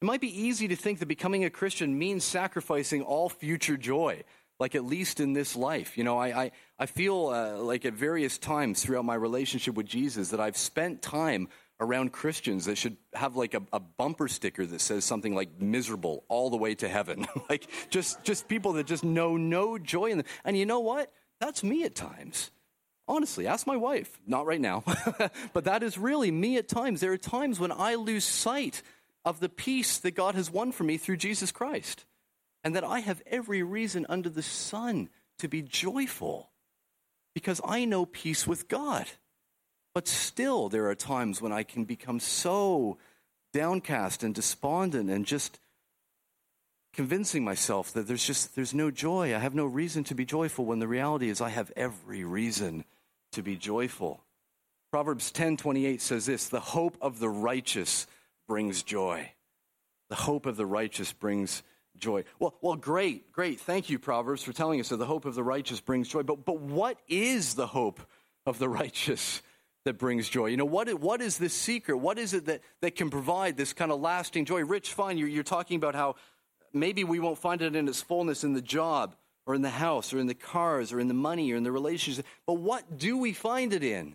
It 0.00 0.04
might 0.04 0.20
be 0.20 0.42
easy 0.42 0.68
to 0.68 0.76
think 0.76 1.00
that 1.00 1.06
becoming 1.06 1.44
a 1.44 1.50
Christian 1.50 1.98
means 1.98 2.22
sacrificing 2.22 3.02
all 3.02 3.28
future 3.28 3.76
joy, 3.76 4.22
like 4.60 4.76
at 4.76 4.84
least 4.84 5.18
in 5.18 5.32
this 5.32 5.56
life. 5.56 5.98
You 5.98 6.04
know, 6.04 6.18
I, 6.18 6.44
I, 6.44 6.50
I 6.78 6.86
feel 6.86 7.28
uh, 7.28 7.56
like 7.56 7.84
at 7.84 7.94
various 7.94 8.38
times 8.38 8.82
throughout 8.82 9.04
my 9.04 9.16
relationship 9.16 9.74
with 9.74 9.86
Jesus 9.86 10.30
that 10.30 10.38
I've 10.38 10.56
spent 10.56 11.02
time 11.02 11.48
around 11.80 12.12
Christians 12.12 12.64
that 12.64 12.76
should 12.76 12.96
have 13.14 13.36
like 13.36 13.54
a, 13.54 13.62
a, 13.72 13.78
bumper 13.78 14.26
sticker 14.26 14.66
that 14.66 14.80
says 14.80 15.04
something 15.04 15.34
like 15.34 15.60
miserable 15.60 16.24
all 16.28 16.50
the 16.50 16.56
way 16.56 16.74
to 16.74 16.88
heaven. 16.88 17.26
like 17.50 17.68
just, 17.90 18.22
just 18.24 18.48
people 18.48 18.74
that 18.74 18.86
just 18.86 19.04
know 19.04 19.36
no 19.36 19.78
joy 19.78 20.06
in 20.06 20.18
them. 20.18 20.26
And 20.44 20.56
you 20.56 20.66
know 20.66 20.80
what? 20.80 21.12
That's 21.40 21.62
me 21.62 21.84
at 21.84 21.94
times. 21.94 22.50
Honestly, 23.06 23.46
ask 23.46 23.66
my 23.66 23.76
wife. 23.76 24.20
Not 24.26 24.44
right 24.44 24.60
now. 24.60 24.82
but 25.52 25.64
that 25.64 25.82
is 25.82 25.96
really 25.96 26.30
me 26.30 26.56
at 26.58 26.68
times. 26.68 27.00
There 27.00 27.12
are 27.12 27.18
times 27.18 27.60
when 27.60 27.72
I 27.72 27.94
lose 27.94 28.24
sight 28.24 28.82
of 29.24 29.40
the 29.40 29.48
peace 29.48 29.98
that 29.98 30.12
God 30.12 30.34
has 30.34 30.50
won 30.50 30.72
for 30.72 30.84
me 30.84 30.98
through 30.98 31.16
Jesus 31.16 31.52
Christ. 31.52 32.04
And 32.64 32.74
that 32.74 32.84
I 32.84 33.00
have 33.00 33.22
every 33.24 33.62
reason 33.62 34.04
under 34.08 34.28
the 34.28 34.42
sun 34.42 35.08
to 35.38 35.48
be 35.48 35.62
joyful 35.62 36.50
because 37.34 37.60
I 37.64 37.84
know 37.84 38.04
peace 38.04 38.46
with 38.48 38.68
God. 38.68 39.06
But 39.98 40.06
still, 40.06 40.68
there 40.68 40.88
are 40.88 40.94
times 40.94 41.42
when 41.42 41.50
I 41.50 41.64
can 41.64 41.84
become 41.84 42.20
so 42.20 42.98
downcast 43.52 44.22
and 44.22 44.32
despondent 44.32 45.10
and 45.10 45.26
just 45.26 45.58
convincing 46.92 47.42
myself 47.42 47.92
that 47.94 48.06
there's 48.06 48.24
just 48.24 48.54
there's 48.54 48.72
no 48.72 48.92
joy. 48.92 49.34
I 49.34 49.40
have 49.40 49.56
no 49.56 49.64
reason 49.66 50.04
to 50.04 50.14
be 50.14 50.24
joyful 50.24 50.64
when 50.64 50.78
the 50.78 50.86
reality 50.86 51.28
is 51.28 51.40
I 51.40 51.48
have 51.48 51.72
every 51.74 52.22
reason 52.22 52.84
to 53.32 53.42
be 53.42 53.56
joyful. 53.56 54.22
Proverbs 54.92 55.32
10:28 55.32 56.00
says 56.00 56.26
this, 56.26 56.46
"The 56.46 56.60
hope 56.60 56.96
of 57.00 57.18
the 57.18 57.28
righteous 57.28 58.06
brings 58.46 58.84
joy." 58.84 59.32
The 60.10 60.14
hope 60.14 60.46
of 60.46 60.56
the 60.56 60.64
righteous 60.64 61.12
brings 61.12 61.64
joy. 61.96 62.22
Well, 62.38 62.54
well, 62.60 62.76
great, 62.76 63.32
great. 63.32 63.58
Thank 63.58 63.90
you, 63.90 63.98
Proverbs, 63.98 64.44
for 64.44 64.52
telling 64.52 64.78
us 64.78 64.90
that 64.90 64.98
the 64.98 65.06
hope 65.06 65.24
of 65.24 65.34
the 65.34 65.42
righteous 65.42 65.80
brings 65.80 66.06
joy. 66.06 66.22
But, 66.22 66.44
but 66.44 66.60
what 66.60 67.00
is 67.08 67.54
the 67.54 67.66
hope 67.66 67.98
of 68.46 68.60
the 68.60 68.68
righteous 68.84 69.42
that 69.88 69.98
brings 69.98 70.28
joy? 70.28 70.46
You 70.46 70.58
know, 70.58 70.66
what, 70.66 70.92
what 71.00 71.22
is 71.22 71.38
the 71.38 71.48
secret? 71.48 71.96
What 71.96 72.18
is 72.18 72.34
it 72.34 72.44
that, 72.44 72.60
that 72.82 72.94
can 72.94 73.08
provide 73.08 73.56
this 73.56 73.72
kind 73.72 73.90
of 73.90 74.00
lasting 74.00 74.44
joy? 74.44 74.62
Rich, 74.64 74.92
fine, 74.92 75.16
you're, 75.16 75.28
you're 75.28 75.42
talking 75.42 75.76
about 75.76 75.94
how 75.94 76.16
maybe 76.74 77.04
we 77.04 77.18
won't 77.18 77.38
find 77.38 77.62
it 77.62 77.74
in 77.74 77.88
its 77.88 78.02
fullness 78.02 78.44
in 78.44 78.52
the 78.52 78.60
job 78.60 79.16
or 79.46 79.54
in 79.54 79.62
the 79.62 79.70
house 79.70 80.12
or 80.12 80.18
in 80.18 80.26
the 80.26 80.34
cars 80.34 80.92
or 80.92 81.00
in 81.00 81.08
the 81.08 81.14
money 81.14 81.50
or 81.50 81.56
in 81.56 81.62
the 81.62 81.72
relationships. 81.72 82.28
But 82.46 82.54
what 82.54 82.98
do 82.98 83.16
we 83.16 83.32
find 83.32 83.72
it 83.72 83.82
in? 83.82 84.14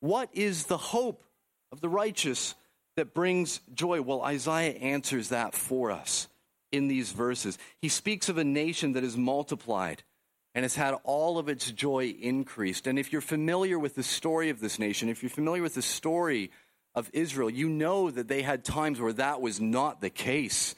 What 0.00 0.30
is 0.32 0.64
the 0.64 0.78
hope 0.78 1.22
of 1.70 1.82
the 1.82 1.88
righteous 1.90 2.54
that 2.96 3.12
brings 3.12 3.60
joy? 3.74 4.00
Well, 4.00 4.22
Isaiah 4.22 4.72
answers 4.72 5.28
that 5.28 5.54
for 5.54 5.90
us 5.90 6.28
in 6.72 6.88
these 6.88 7.12
verses. 7.12 7.58
He 7.82 7.90
speaks 7.90 8.30
of 8.30 8.38
a 8.38 8.44
nation 8.44 8.94
that 8.94 9.04
is 9.04 9.18
multiplied 9.18 10.02
and 10.54 10.64
has 10.64 10.74
had 10.74 10.94
all 11.04 11.38
of 11.38 11.48
its 11.48 11.70
joy 11.70 12.14
increased. 12.20 12.86
And 12.86 12.98
if 12.98 13.12
you're 13.12 13.20
familiar 13.20 13.78
with 13.78 13.94
the 13.94 14.02
story 14.02 14.50
of 14.50 14.60
this 14.60 14.78
nation, 14.78 15.08
if 15.08 15.22
you're 15.22 15.30
familiar 15.30 15.62
with 15.62 15.74
the 15.74 15.82
story 15.82 16.50
of 16.94 17.08
Israel, 17.12 17.48
you 17.48 17.68
know 17.68 18.10
that 18.10 18.28
they 18.28 18.42
had 18.42 18.64
times 18.64 19.00
where 19.00 19.12
that 19.12 19.40
was 19.40 19.60
not 19.60 20.00
the 20.00 20.10
case 20.10 20.74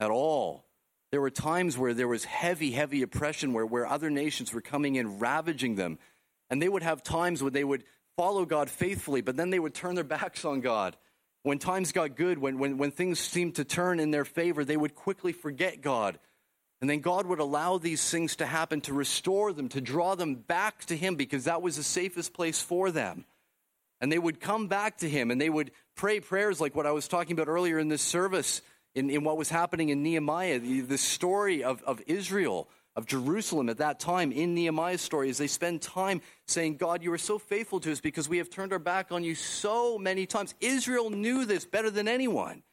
at 0.00 0.10
all. 0.10 0.64
There 1.10 1.20
were 1.20 1.30
times 1.30 1.76
where 1.76 1.92
there 1.92 2.08
was 2.08 2.24
heavy, 2.24 2.70
heavy 2.70 3.02
oppression, 3.02 3.52
where, 3.52 3.66
where 3.66 3.86
other 3.86 4.08
nations 4.08 4.52
were 4.52 4.62
coming 4.62 4.96
in, 4.96 5.18
ravaging 5.18 5.74
them. 5.74 5.98
And 6.48 6.60
they 6.60 6.68
would 6.68 6.82
have 6.82 7.02
times 7.02 7.42
when 7.42 7.52
they 7.52 7.64
would 7.64 7.84
follow 8.16 8.46
God 8.46 8.70
faithfully, 8.70 9.20
but 9.20 9.36
then 9.36 9.50
they 9.50 9.58
would 9.58 9.74
turn 9.74 9.94
their 9.94 10.04
backs 10.04 10.44
on 10.46 10.60
God. 10.60 10.96
When 11.42 11.58
times 11.58 11.92
got 11.92 12.16
good, 12.16 12.38
when, 12.38 12.58
when, 12.58 12.78
when 12.78 12.92
things 12.92 13.18
seemed 13.18 13.56
to 13.56 13.64
turn 13.64 14.00
in 14.00 14.10
their 14.10 14.24
favor, 14.24 14.64
they 14.64 14.76
would 14.76 14.94
quickly 14.94 15.32
forget 15.32 15.82
God. 15.82 16.18
And 16.82 16.90
then 16.90 16.98
God 16.98 17.26
would 17.26 17.38
allow 17.38 17.78
these 17.78 18.10
things 18.10 18.34
to 18.36 18.44
happen 18.44 18.80
to 18.82 18.92
restore 18.92 19.52
them, 19.52 19.68
to 19.68 19.80
draw 19.80 20.16
them 20.16 20.34
back 20.34 20.84
to 20.86 20.96
Him, 20.96 21.14
because 21.14 21.44
that 21.44 21.62
was 21.62 21.76
the 21.76 21.84
safest 21.84 22.34
place 22.34 22.60
for 22.60 22.90
them. 22.90 23.24
And 24.00 24.10
they 24.10 24.18
would 24.18 24.40
come 24.40 24.66
back 24.66 24.98
to 24.98 25.08
Him 25.08 25.30
and 25.30 25.40
they 25.40 25.48
would 25.48 25.70
pray 25.94 26.18
prayers 26.18 26.60
like 26.60 26.74
what 26.74 26.86
I 26.86 26.90
was 26.90 27.06
talking 27.06 27.34
about 27.34 27.46
earlier 27.46 27.78
in 27.78 27.86
this 27.86 28.02
service 28.02 28.62
in, 28.96 29.10
in 29.10 29.22
what 29.22 29.36
was 29.36 29.48
happening 29.48 29.90
in 29.90 30.02
Nehemiah, 30.02 30.58
the, 30.58 30.80
the 30.80 30.98
story 30.98 31.62
of, 31.62 31.84
of 31.84 32.02
Israel, 32.08 32.68
of 32.96 33.06
Jerusalem 33.06 33.68
at 33.68 33.78
that 33.78 34.00
time 34.00 34.32
in 34.32 34.52
Nehemiah's 34.52 35.00
story, 35.00 35.30
as 35.30 35.38
they 35.38 35.46
spend 35.46 35.82
time 35.82 36.20
saying, 36.48 36.78
God, 36.78 37.04
you 37.04 37.12
are 37.12 37.18
so 37.18 37.38
faithful 37.38 37.78
to 37.78 37.92
us 37.92 38.00
because 38.00 38.28
we 38.28 38.38
have 38.38 38.50
turned 38.50 38.72
our 38.72 38.80
back 38.80 39.12
on 39.12 39.22
you 39.22 39.36
so 39.36 39.98
many 39.98 40.26
times. 40.26 40.52
Israel 40.60 41.10
knew 41.10 41.44
this 41.44 41.64
better 41.64 41.90
than 41.90 42.08
anyone. 42.08 42.64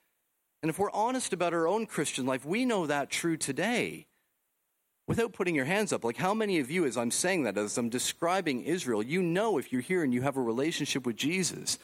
And 0.62 0.70
if 0.70 0.78
we're 0.78 0.92
honest 0.92 1.34
about 1.34 1.54
our 1.54 1.68
own 1.68 1.86
Christian 1.86 2.26
life, 2.26 2.46
we 2.46 2.66
know 2.66 2.86
that 2.86 3.10
true 3.10 3.38
today. 3.38 4.08
Without 5.08 5.34
putting 5.34 5.56
your 5.56 5.66
hands 5.66 5.92
up, 5.92 6.04
like 6.04 6.18
how 6.18 6.34
many 6.34 6.60
of 6.60 6.70
you, 6.70 6.86
as 6.86 6.96
I'm 6.96 7.12
saying 7.12 7.44
that, 7.44 7.58
as 7.58 7.78
I'm 7.78 7.90
describing 7.90 8.64
Israel, 8.64 9.02
you 9.02 9.24
know 9.24 9.58
if 9.58 9.72
you're 9.72 9.82
here 9.82 10.04
and 10.04 10.14
you 10.14 10.22
have 10.22 10.38
a 10.38 10.42
relationship 10.42 11.06
with 11.06 11.16
Jesus, 11.16 11.80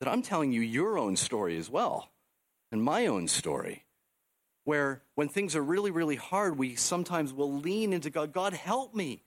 that 0.00 0.08
I'm 0.08 0.22
telling 0.22 0.52
you 0.52 0.60
your 0.60 0.98
own 0.98 1.16
story 1.16 1.56
as 1.56 1.70
well 1.70 2.10
and 2.70 2.82
my 2.82 3.06
own 3.06 3.28
story, 3.28 3.84
where 4.64 5.00
when 5.14 5.28
things 5.28 5.56
are 5.56 5.62
really, 5.62 5.90
really 5.90 6.16
hard, 6.16 6.58
we 6.58 6.74
sometimes 6.74 7.32
will 7.32 7.52
lean 7.52 7.92
into 7.92 8.10
God. 8.10 8.32
God, 8.32 8.52
help 8.52 8.94
me. 8.94 9.22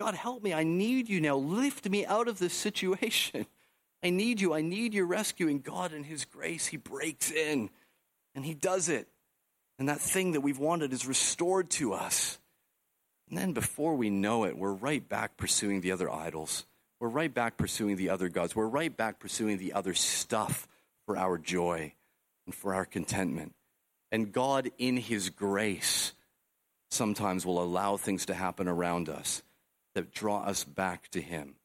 God, 0.00 0.14
help 0.14 0.42
me. 0.42 0.54
I 0.54 0.64
need 0.64 1.08
you 1.08 1.20
now. 1.20 1.36
Lift 1.36 1.88
me 1.88 2.06
out 2.06 2.28
of 2.28 2.38
this 2.38 2.54
situation. 2.54 3.46
I 4.02 4.10
need 4.10 4.40
you. 4.40 4.54
I 4.54 4.62
need 4.62 4.94
your 4.94 5.06
rescue. 5.06 5.48
And 5.48 5.62
God, 5.62 5.92
in 5.92 6.04
His 6.04 6.24
grace, 6.24 6.66
He 6.66 6.76
breaks 6.76 7.30
in 7.30 7.70
and 8.38 8.46
He 8.46 8.54
does 8.54 8.88
it. 8.88 9.08
And 9.80 9.88
that 9.88 10.00
thing 10.00 10.30
that 10.32 10.42
we've 10.42 10.60
wanted 10.60 10.92
is 10.92 11.06
restored 11.06 11.70
to 11.70 11.92
us. 11.92 12.38
And 13.28 13.36
then 13.36 13.52
before 13.52 13.96
we 13.96 14.10
know 14.10 14.44
it, 14.44 14.56
we're 14.56 14.72
right 14.72 15.06
back 15.06 15.36
pursuing 15.36 15.80
the 15.80 15.90
other 15.90 16.08
idols. 16.08 16.64
We're 17.00 17.08
right 17.08 17.34
back 17.34 17.56
pursuing 17.56 17.96
the 17.96 18.10
other 18.10 18.28
gods. 18.28 18.54
We're 18.54 18.68
right 18.68 18.96
back 18.96 19.18
pursuing 19.18 19.58
the 19.58 19.72
other 19.72 19.92
stuff 19.92 20.68
for 21.04 21.16
our 21.16 21.36
joy 21.36 21.94
and 22.46 22.54
for 22.54 22.74
our 22.74 22.84
contentment. 22.84 23.56
And 24.12 24.32
God, 24.32 24.70
in 24.78 24.98
His 24.98 25.30
grace, 25.30 26.12
sometimes 26.90 27.44
will 27.44 27.60
allow 27.60 27.96
things 27.96 28.26
to 28.26 28.34
happen 28.34 28.68
around 28.68 29.08
us 29.08 29.42
that 29.96 30.12
draw 30.12 30.44
us 30.44 30.62
back 30.62 31.08
to 31.10 31.20
Him. 31.20 31.56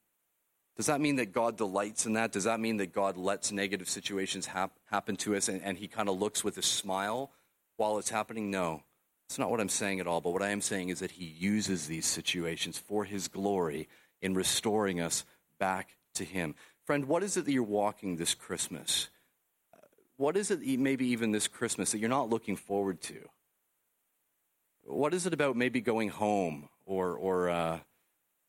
Does 0.76 0.88
that 0.88 1.02
mean 1.02 1.18
that 1.18 1.34
God 1.34 1.58
delights 1.58 2.06
in 2.06 2.14
that? 2.14 2.32
Does 2.32 2.46
that 2.46 2.60
mean 2.60 2.78
that 2.78 2.94
God 2.94 3.16
lets 3.16 3.52
negative 3.52 3.88
situations 3.88 4.48
hap- 4.48 4.80
happen 4.90 5.16
to 5.18 5.36
us 5.36 5.48
and, 5.48 5.62
and 5.62 5.78
he 5.78 5.88
kind 5.88 6.10
of 6.10 6.20
looks 6.20 6.44
with 6.44 6.58
a 6.58 6.64
smile 6.64 7.32
while 7.78 8.00
it's 8.00 8.10
happening? 8.10 8.50
No. 8.50 8.84
That's 9.28 9.40
not 9.40 9.52
what 9.52 9.60
I'm 9.60 9.70
saying 9.70 10.00
at 10.00 10.08
all. 10.08 10.20
But 10.20 10.32
what 10.32 10.42
I 10.42 10.50
am 10.50 10.62
saying 10.62 10.90
is 10.90 11.00
that 11.00 11.12
he 11.12 11.26
uses 11.26 11.88
these 11.88 12.06
situations 12.06 12.78
for 12.78 13.06
his 13.06 13.28
glory 13.28 13.88
in 14.22 14.34
restoring 14.34 15.00
us 15.00 15.26
back 15.60 15.96
to 16.16 16.26
him. 16.26 16.56
Friend, 16.86 17.06
what 17.06 17.24
is 17.24 17.38
it 17.38 17.46
that 17.46 17.52
you're 17.52 17.64
walking 17.64 18.18
this 18.18 18.34
Christmas? 18.34 19.10
What 20.18 20.38
is 20.38 20.52
it, 20.52 20.62
maybe 20.80 21.08
even 21.08 21.32
this 21.32 21.48
Christmas, 21.48 21.92
that 21.92 22.00
you're 22.00 22.10
not 22.10 22.30
looking 22.30 22.56
forward 22.56 23.02
to? 23.04 23.30
What 24.86 25.14
is 25.14 25.26
it 25.26 25.34
about 25.34 25.56
maybe 25.56 25.82
going 25.82 26.10
home 26.10 26.70
or, 26.86 27.16
or 27.16 27.50
uh, 27.50 27.80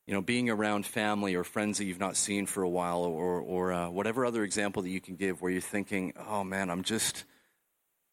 you 0.07 0.13
know, 0.13 0.21
being 0.21 0.49
around 0.49 0.85
family 0.85 1.35
or 1.35 1.43
friends 1.43 1.77
that 1.77 1.85
you've 1.85 1.99
not 1.99 2.15
seen 2.15 2.45
for 2.45 2.63
a 2.63 2.69
while, 2.69 3.03
or, 3.03 3.39
or 3.39 3.73
uh, 3.73 3.89
whatever 3.89 4.25
other 4.25 4.43
example 4.43 4.83
that 4.83 4.89
you 4.89 5.01
can 5.01 5.15
give 5.15 5.41
where 5.41 5.51
you're 5.51 5.61
thinking, 5.61 6.13
oh 6.27 6.43
man, 6.43 6.69
I'm 6.69 6.83
just, 6.83 7.25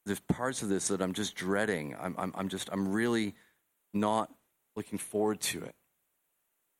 there's 0.06 0.20
parts 0.20 0.62
of 0.62 0.68
this 0.68 0.88
that 0.88 1.02
I'm 1.02 1.12
just 1.12 1.34
dreading. 1.34 1.94
I'm, 2.00 2.14
I'm, 2.18 2.32
I'm 2.36 2.48
just, 2.48 2.70
I'm 2.72 2.88
really 2.92 3.34
not 3.92 4.30
looking 4.74 4.98
forward 4.98 5.40
to 5.40 5.62
it. 5.64 5.74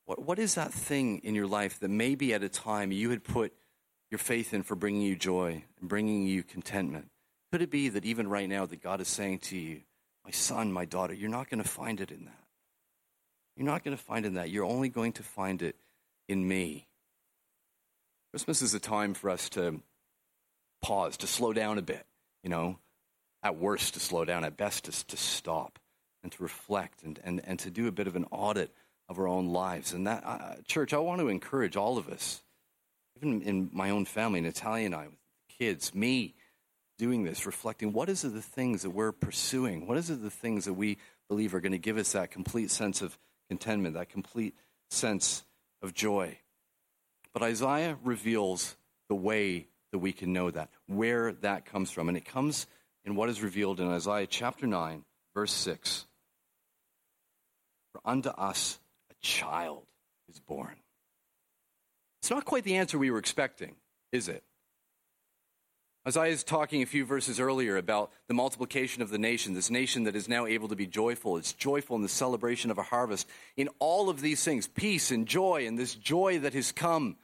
What, 0.07 0.23
what 0.23 0.39
is 0.39 0.55
that 0.55 0.73
thing 0.73 1.19
in 1.19 1.35
your 1.35 1.47
life 1.47 1.79
that 1.81 1.91
maybe 1.91 2.33
at 2.35 2.43
a 2.43 2.49
time 2.49 2.91
you 2.91 3.11
had 3.11 3.23
put 3.23 3.53
your 4.11 4.19
faith 4.19 4.53
in 4.55 4.63
for 4.63 4.75
bringing 4.75 5.03
you 5.03 5.17
joy 5.17 5.65
and 5.79 5.89
bringing 5.89 6.27
you 6.27 6.43
contentment? 6.43 7.11
Could 7.53 7.63
it 7.63 7.71
be 7.71 7.91
that 7.91 8.05
even 8.07 8.29
right 8.29 8.49
now 8.49 8.65
that 8.67 8.83
God 8.83 9.01
is 9.01 9.09
saying 9.09 9.41
to 9.41 9.59
you, 9.59 9.83
my 10.25 10.31
son, 10.31 10.73
my 10.73 10.85
daughter, 10.85 11.15
you're 11.15 11.29
not 11.29 11.51
going 11.51 11.63
to 11.63 11.69
find 11.69 12.01
it 12.01 12.11
in 12.11 12.25
that. 12.25 12.39
You're 13.57 13.67
not 13.67 13.85
going 13.85 13.97
to 13.97 14.03
find 14.03 14.25
it 14.25 14.29
in 14.29 14.35
that. 14.35 14.51
You're 14.51 14.65
only 14.65 14.89
going 14.89 15.13
to 15.15 15.23
find 15.23 15.63
it 15.63 15.77
in 16.29 16.47
me. 16.47 16.87
Christmas 18.31 18.63
is 18.63 18.73
a 18.75 18.81
time 18.81 19.15
for 19.15 19.29
us 19.29 19.49
to 19.51 19.81
pause, 20.81 21.17
to 21.19 21.27
slow 21.27 21.53
down 21.53 21.79
a 21.79 21.83
bit, 21.83 22.07
you 22.43 22.49
know, 22.51 22.79
at 23.43 23.57
worst 23.57 23.95
to 23.95 24.01
slow 24.01 24.25
down, 24.25 24.45
at 24.45 24.57
best 24.57 24.85
to, 24.85 25.07
to 25.07 25.17
stop 25.17 25.79
and 26.23 26.33
to 26.33 26.43
reflect 26.43 27.03
and, 27.03 27.21
and, 27.25 27.41
and 27.45 27.59
to 27.59 27.71
do 27.71 27.89
a 27.89 27.93
bit 27.93 28.07
of 28.07 28.17
an 28.17 28.27
audit 28.31 28.73
of 29.09 29.19
our 29.19 29.29
own 29.29 29.53
lives. 29.53 29.93
And 29.93 30.07
that, 30.07 30.23
uh, 30.25 30.55
church, 30.67 30.95
I 30.95 30.99
want 30.99 31.21
to 31.21 31.29
encourage 31.29 31.77
all 31.77 31.99
of 31.99 32.09
us, 32.09 32.43
even 33.17 33.43
in 33.43 33.71
my 33.73 33.91
own 33.91 34.05
family, 34.07 34.41
Natalia 34.41 34.87
and 34.87 34.95
I, 34.95 35.09
with 35.09 35.19
kids, 35.59 35.95
me, 35.95 36.35
doing 36.99 37.25
this, 37.25 37.47
reflecting 37.47 37.93
what 37.93 38.09
is 38.09 38.25
it 38.25 38.33
the 38.33 38.41
things 38.41 38.83
that 38.83 38.91
we're 38.91 39.13
pursuing? 39.13 39.87
What 39.87 39.99
is 39.99 40.09
it 40.09 40.23
the 40.23 40.31
things 40.31 40.65
that 40.67 40.75
we 40.75 40.99
believe 41.29 41.55
are 41.55 41.61
going 41.61 41.73
to 41.73 41.79
give 41.79 41.99
us 41.99 42.13
that 42.13 42.31
complete 42.31 42.71
sense 42.71 43.03
of 43.03 43.19
contentment, 43.53 43.95
that 43.95 44.09
complete 44.09 44.55
sense 44.91 45.45
of 45.83 45.93
joy. 45.93 46.39
But 47.35 47.43
Isaiah 47.43 47.99
reveals 48.03 48.77
the 49.09 49.15
way 49.15 49.69
that 49.91 49.99
we 49.99 50.13
can 50.13 50.33
know 50.33 50.51
that, 50.51 50.71
where 50.87 51.33
that 51.43 51.67
comes 51.67 51.91
from. 51.91 52.09
And 52.09 52.17
it 52.17 52.25
comes 52.25 52.67
in 53.05 53.15
what 53.15 53.29
is 53.29 53.43
revealed 53.43 53.79
in 53.79 53.89
Isaiah 53.89 54.27
chapter 54.27 54.67
9, 54.67 55.05
verse 55.35 55.53
6. 55.53 56.07
For 57.93 58.01
unto 58.07 58.31
us 58.31 58.79
a 59.11 59.15
child 59.21 59.85
is 60.31 60.41
born. 60.41 60.77
It's 62.23 62.31
not 62.31 62.47
quite 62.47 62.65
the 62.65 62.77
answer 62.77 62.99
we 62.99 63.11
were 63.11 63.19
expecting, 63.19 63.75
is 64.13 64.29
it? 64.29 64.43
Isaiah 66.07 66.33
is 66.33 66.43
talking 66.43 66.83
a 66.83 66.87
few 66.87 67.05
verses 67.05 67.39
earlier 67.39 67.77
about 67.77 68.11
the 68.27 68.35
multiplication 68.35 69.03
of 69.03 69.11
the 69.11 69.19
nation, 69.19 69.55
this 69.55 69.71
nation 69.71 70.03
that 70.05 70.17
is 70.17 70.29
now 70.29 70.47
able 70.47 70.67
to 70.69 70.75
be 70.75 70.87
joyful. 70.87 71.37
It's 71.37 71.53
joyful 71.53 71.95
in 71.95 72.03
the 72.03 72.09
celebration 72.09 72.73
of 72.73 72.79
a 72.79 72.83
harvest. 72.83 73.29
In 73.57 73.69
all 73.79 74.11
of 74.11 74.21
these 74.21 74.43
things, 74.43 74.67
peace 74.67 75.13
and 75.13 75.29
joy 75.29 75.65
and 75.67 75.79
this 75.79 75.95
joy 75.95 76.41
that 76.41 76.55
has 76.55 76.73
come. 76.73 77.17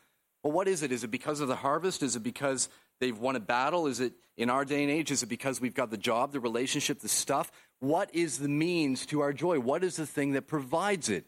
Well, 0.44 0.52
what 0.52 0.68
is 0.68 0.84
it? 0.84 0.92
Is 0.92 1.02
it 1.02 1.10
because 1.10 1.40
of 1.40 1.48
the 1.48 1.56
harvest? 1.56 2.04
Is 2.04 2.14
it 2.14 2.22
because 2.22 2.68
they've 3.00 3.18
won 3.18 3.34
a 3.34 3.40
battle? 3.40 3.88
Is 3.88 3.98
it 3.98 4.12
in 4.36 4.48
our 4.48 4.64
day 4.64 4.84
and 4.84 4.92
age? 4.92 5.10
Is 5.10 5.24
it 5.24 5.28
because 5.28 5.60
we've 5.60 5.74
got 5.74 5.90
the 5.90 5.96
job, 5.96 6.30
the 6.30 6.38
relationship, 6.38 7.00
the 7.00 7.08
stuff? 7.08 7.50
What 7.80 8.14
is 8.14 8.38
the 8.38 8.48
means 8.48 9.06
to 9.06 9.22
our 9.22 9.32
joy? 9.32 9.58
What 9.58 9.82
is 9.82 9.96
the 9.96 10.06
thing 10.06 10.32
that 10.32 10.42
provides 10.46 11.08
it? 11.08 11.26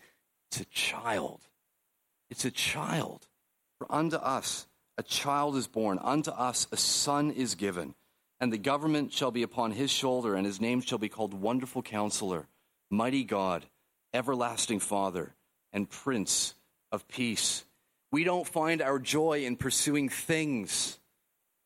It's 0.52 0.60
a 0.60 0.66
child. 0.66 1.40
It's 2.30 2.44
a 2.44 2.50
child. 2.52 3.26
For 3.78 3.90
unto 3.90 4.16
us 4.16 4.68
a 5.00 5.02
child 5.02 5.56
is 5.56 5.66
born, 5.66 5.98
unto 6.02 6.30
us 6.30 6.66
a 6.72 6.76
son 6.76 7.30
is 7.30 7.54
given, 7.54 7.94
and 8.38 8.52
the 8.52 8.58
government 8.58 9.14
shall 9.14 9.30
be 9.30 9.42
upon 9.42 9.70
his 9.70 9.90
shoulder, 9.90 10.34
and 10.34 10.44
his 10.44 10.60
name 10.60 10.82
shall 10.82 10.98
be 10.98 11.08
called 11.08 11.32
Wonderful 11.32 11.80
Counselor, 11.80 12.46
Mighty 12.90 13.24
God, 13.24 13.64
Everlasting 14.12 14.78
Father, 14.78 15.34
and 15.72 15.88
Prince 15.88 16.54
of 16.92 17.08
Peace. 17.08 17.64
We 18.12 18.24
don't 18.24 18.46
find 18.46 18.82
our 18.82 18.98
joy 18.98 19.46
in 19.46 19.56
pursuing 19.56 20.10
things. 20.10 20.98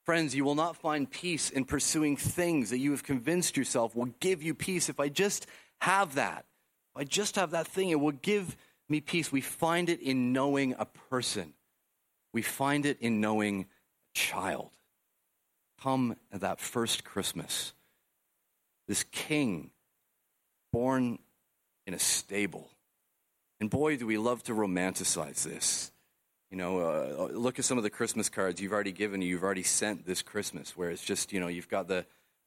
Friends, 0.04 0.36
you 0.36 0.44
will 0.44 0.54
not 0.54 0.76
find 0.76 1.10
peace 1.10 1.50
in 1.50 1.64
pursuing 1.64 2.16
things 2.16 2.70
that 2.70 2.78
you 2.78 2.92
have 2.92 3.02
convinced 3.02 3.56
yourself 3.56 3.96
will 3.96 4.14
give 4.20 4.44
you 4.44 4.54
peace. 4.54 4.88
If 4.88 5.00
I 5.00 5.08
just 5.08 5.48
have 5.80 6.14
that, 6.14 6.44
if 6.94 7.00
I 7.00 7.02
just 7.02 7.34
have 7.34 7.50
that 7.50 7.66
thing, 7.66 7.90
it 7.90 7.98
will 7.98 8.12
give 8.12 8.56
me 8.88 9.00
peace. 9.00 9.32
We 9.32 9.40
find 9.40 9.88
it 9.88 10.00
in 10.00 10.32
knowing 10.32 10.76
a 10.78 10.84
person 10.84 11.52
we 12.34 12.42
find 12.42 12.84
it 12.84 12.98
in 13.00 13.20
knowing 13.20 13.62
a 13.62 14.18
child. 14.18 14.70
Come 15.80 16.16
at 16.32 16.40
that 16.40 16.60
first 16.60 17.04
Christmas. 17.04 17.72
This 18.88 19.04
king 19.04 19.70
born 20.72 21.20
in 21.86 21.94
a 21.94 21.98
stable. 21.98 22.68
And 23.60 23.70
boy, 23.70 23.96
do 23.96 24.06
we 24.06 24.18
love 24.18 24.42
to 24.44 24.52
romanticize 24.52 25.44
this. 25.44 25.92
You 26.50 26.58
know, 26.58 26.80
uh, 26.80 27.28
look 27.32 27.58
at 27.58 27.64
some 27.64 27.78
of 27.78 27.84
the 27.84 27.90
Christmas 27.90 28.28
cards 28.28 28.60
you've 28.60 28.72
already 28.72 28.92
given, 28.92 29.22
you've 29.22 29.42
already 29.42 29.62
sent 29.62 30.04
this 30.04 30.20
Christmas, 30.20 30.76
where 30.76 30.90
it's 30.90 31.02
just, 31.02 31.32
you 31.32 31.40
know, 31.40 31.48
you've 31.48 31.68
got 31.68 31.88
the, 31.88 32.04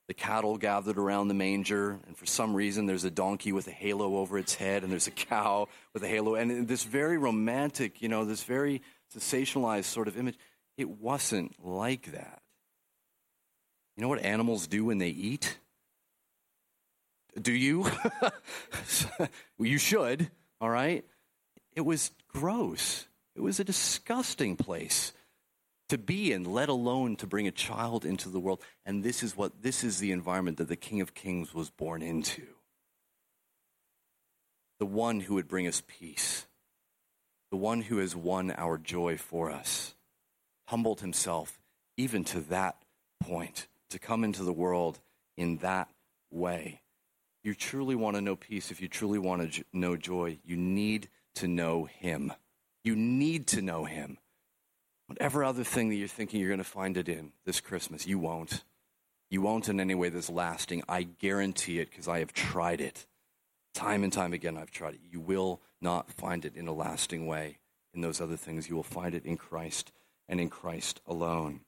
the 0.08 0.14
cattle 0.14 0.58
gathered 0.58 0.98
around 0.98 1.28
the 1.28 1.34
manger, 1.34 2.00
and 2.08 2.16
for 2.16 2.26
some 2.26 2.56
reason 2.56 2.86
there's 2.86 3.04
a 3.04 3.12
donkey 3.12 3.52
with 3.52 3.68
a 3.68 3.72
halo 3.72 4.18
over 4.18 4.38
its 4.38 4.56
head, 4.56 4.84
and 4.84 4.92
there's 4.92 5.08
a 5.08 5.12
cow 5.12 5.68
with 5.94 6.04
a 6.04 6.08
halo, 6.08 6.36
and 6.36 6.68
this 6.68 6.84
very 6.84 7.18
romantic, 7.18 8.02
you 8.02 8.08
know, 8.08 8.24
this 8.24 8.44
very 8.44 8.82
sensationalized 9.16 9.86
sort 9.86 10.08
of 10.08 10.18
image. 10.18 10.38
It 10.78 10.90
wasn't 10.90 11.56
like 11.64 12.12
that. 12.12 12.42
You 13.96 14.04
know 14.04 14.10
what 14.10 14.24
animals 14.24 14.68
do 14.68 14.86
when 14.86 14.98
they 14.98 15.10
eat? 15.10 15.58
Do 17.40 17.52
you? 17.52 17.86
you 19.60 19.78
should, 19.78 20.30
all 20.60 20.70
right? 20.70 21.06
It 21.76 21.82
was 21.82 22.12
gross. 22.28 23.08
It 23.36 23.42
was 23.42 23.60
a 23.60 23.64
disgusting 23.64 24.56
place 24.56 25.14
to 25.90 25.98
be 25.98 26.32
in, 26.32 26.44
let 26.44 26.70
alone 26.70 27.16
to 27.18 27.28
bring 27.28 27.48
a 27.48 27.52
child 27.52 28.04
into 28.04 28.30
the 28.30 28.40
world. 28.40 28.62
And 28.86 29.04
this 29.04 29.22
is 29.22 29.38
what 29.38 29.62
this 29.62 29.84
is 29.84 30.00
the 30.00 30.12
environment 30.12 30.58
that 30.58 30.70
the 30.70 30.76
King 30.76 31.02
of 31.02 31.14
Kings 31.14 31.54
was 31.54 31.70
born 31.70 32.02
into. 32.02 32.44
The 34.80 34.88
one 34.88 35.20
who 35.20 35.36
would 35.36 35.48
bring 35.48 35.68
us 35.68 35.84
peace 35.88 36.47
the 37.52 37.58
one 37.58 37.82
who 37.82 37.98
has 37.98 38.16
won 38.16 38.52
our 38.52 38.78
joy 38.78 39.18
for 39.18 39.52
us, 39.52 39.96
humbled 40.66 41.02
himself 41.02 41.60
even 41.96 42.24
to 42.24 42.42
that 42.42 42.76
point 43.20 43.68
to 43.90 44.00
come 44.00 44.24
into 44.24 44.44
the 44.44 44.54
world 44.54 45.00
in 45.36 45.58
that 45.58 45.90
way. 46.30 46.82
You 47.44 47.54
truly 47.56 47.96
want 47.96 48.16
to 48.16 48.22
know 48.22 48.36
peace, 48.36 48.72
if 48.72 48.82
you 48.82 48.88
truly 48.88 49.20
want 49.20 49.54
to 49.54 49.64
know 49.72 49.96
joy, 49.96 50.40
you 50.46 50.58
need 50.58 51.08
to 51.36 51.48
know 51.48 51.86
him. 51.86 52.34
You 52.84 52.96
need 52.96 53.48
to 53.48 53.62
know 53.62 53.86
him. 53.86 54.18
Whatever 55.08 55.44
other 55.44 55.64
thing 55.64 55.90
that 55.90 55.96
you're 55.96 56.08
thinking 56.10 56.42
you're 56.42 56.50
going 56.50 56.58
to 56.58 56.66
find 56.66 56.98
it 56.98 57.08
in 57.08 57.32
this 57.46 57.62
Christmas, 57.62 58.06
you 58.06 58.20
won't. 58.20 58.64
You 59.30 59.42
won't 59.42 59.70
in 59.70 59.80
any 59.80 59.96
way 59.96 60.10
that's 60.10 60.30
lasting. 60.30 60.84
I 60.90 61.04
guarantee 61.04 61.80
it 61.80 61.90
because 61.90 62.08
I 62.08 62.20
have 62.20 62.34
tried 62.34 62.82
it. 62.82 63.06
Time 63.74 64.04
and 64.04 64.12
time 64.12 64.34
again, 64.34 64.58
I've 64.58 64.72
tried 64.72 64.96
it. 64.96 65.02
You 65.10 65.20
will 65.20 65.62
not 65.82 66.12
find 66.12 66.46
it 66.46 66.56
in 66.56 66.68
a 66.68 66.74
lasting 66.74 67.28
way 67.28 67.58
in 67.94 68.02
those 68.02 68.22
other 68.22 68.38
things. 68.38 68.70
You 68.70 68.76
will 68.76 68.84
find 68.84 69.14
it 69.14 69.26
in 69.26 69.38
Christ 69.38 69.92
and 70.28 70.40
in 70.40 70.50
Christ 70.50 71.02
alone. 71.06 71.62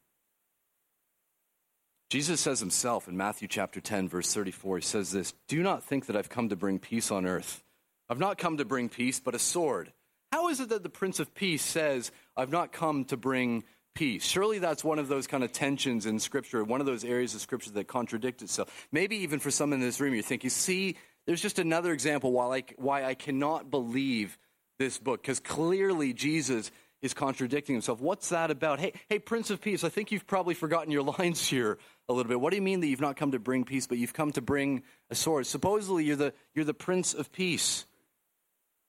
Jesus 2.10 2.41
says 2.41 2.60
himself 2.60 3.08
in 3.08 3.15
Matthew 3.15 3.48
chapter 3.48 3.80
10, 3.80 4.10
verse 4.10 4.34
34, 4.34 4.78
he 4.78 4.82
says 4.84 5.12
this 5.12 5.34
Do 5.48 5.62
not 5.62 5.84
think 5.84 6.08
that 6.08 6.15
I've 6.15 6.30
come 6.30 6.50
to 6.50 6.56
bring 6.56 6.80
peace 6.80 7.12
on 7.12 7.26
earth. 7.26 7.63
I've 8.10 8.19
not 8.19 8.39
come 8.39 8.58
to 8.58 8.65
bring 8.65 8.89
peace, 8.89 9.19
but 9.19 9.36
a 9.36 9.39
sword. 9.39 9.93
How 10.32 10.50
is 10.50 10.60
it 10.60 10.69
that 10.69 10.84
the 10.84 10.89
Prince 10.89 11.19
of 11.19 11.34
Peace 11.36 11.63
says, 11.63 12.12
I've 12.36 12.52
not 12.52 12.72
come 12.72 13.06
to 13.06 13.17
bring 13.17 13.63
peace? 13.93 14.26
Surely 14.26 14.58
that's 14.58 14.84
one 14.84 14.98
of 14.98 15.08
those 15.08 15.28
kind 15.28 15.43
of 15.43 15.52
tensions 15.52 16.08
in 16.08 16.19
Scripture, 16.19 16.63
one 16.63 16.80
of 16.80 16.88
those 16.88 17.04
areas 17.04 17.36
of 17.36 17.41
Scripture 17.41 17.72
that 17.72 17.88
contradict 17.88 18.41
itself. 18.41 18.88
Maybe 18.91 19.17
even 19.17 19.39
for 19.39 19.52
some 19.52 19.74
in 19.74 19.80
this 19.80 20.00
room, 20.00 20.13
you're 20.13 20.24
thinking, 20.24 20.50
see, 20.50 20.98
there's 21.29 21.43
just 21.43 21.59
another 21.59 21.93
example 21.93 22.31
why 22.31 22.57
I, 22.57 22.63
why 22.77 23.05
I 23.05 23.13
cannot 23.13 23.69
believe 23.69 24.35
this 24.79 24.97
book, 24.97 25.21
because 25.21 25.39
clearly 25.39 26.11
Jesus 26.11 26.71
is 27.03 27.13
contradicting 27.13 27.75
himself. 27.75 28.01
What's 28.01 28.29
that 28.29 28.49
about? 28.49 28.79
Hey, 28.79 28.93
hey, 29.09 29.19
Prince 29.19 29.51
of 29.51 29.61
Peace, 29.61 29.83
I 29.83 29.89
think 29.89 30.11
you've 30.11 30.25
probably 30.25 30.55
forgotten 30.55 30.91
your 30.91 31.03
lines 31.19 31.47
here 31.47 31.77
a 32.07 32.13
little 32.13 32.27
bit. 32.27 32.41
What 32.41 32.49
do 32.49 32.55
you 32.55 32.63
mean 32.63 32.79
that 32.79 32.87
you've 32.87 32.99
not 32.99 33.15
come 33.15 33.33
to 33.33 33.39
bring 33.39 33.63
peace, 33.63 33.85
but 33.85 33.99
you've 33.99 34.11
come 34.11 34.31
to 34.31 34.41
bring 34.41 34.81
a 35.11 35.15
sword? 35.15 35.45
Supposedly 35.45 36.03
you're 36.03 36.15
the, 36.15 36.33
you're 36.55 36.65
the 36.65 36.73
Prince 36.73 37.13
of 37.13 37.31
Peace. 37.31 37.85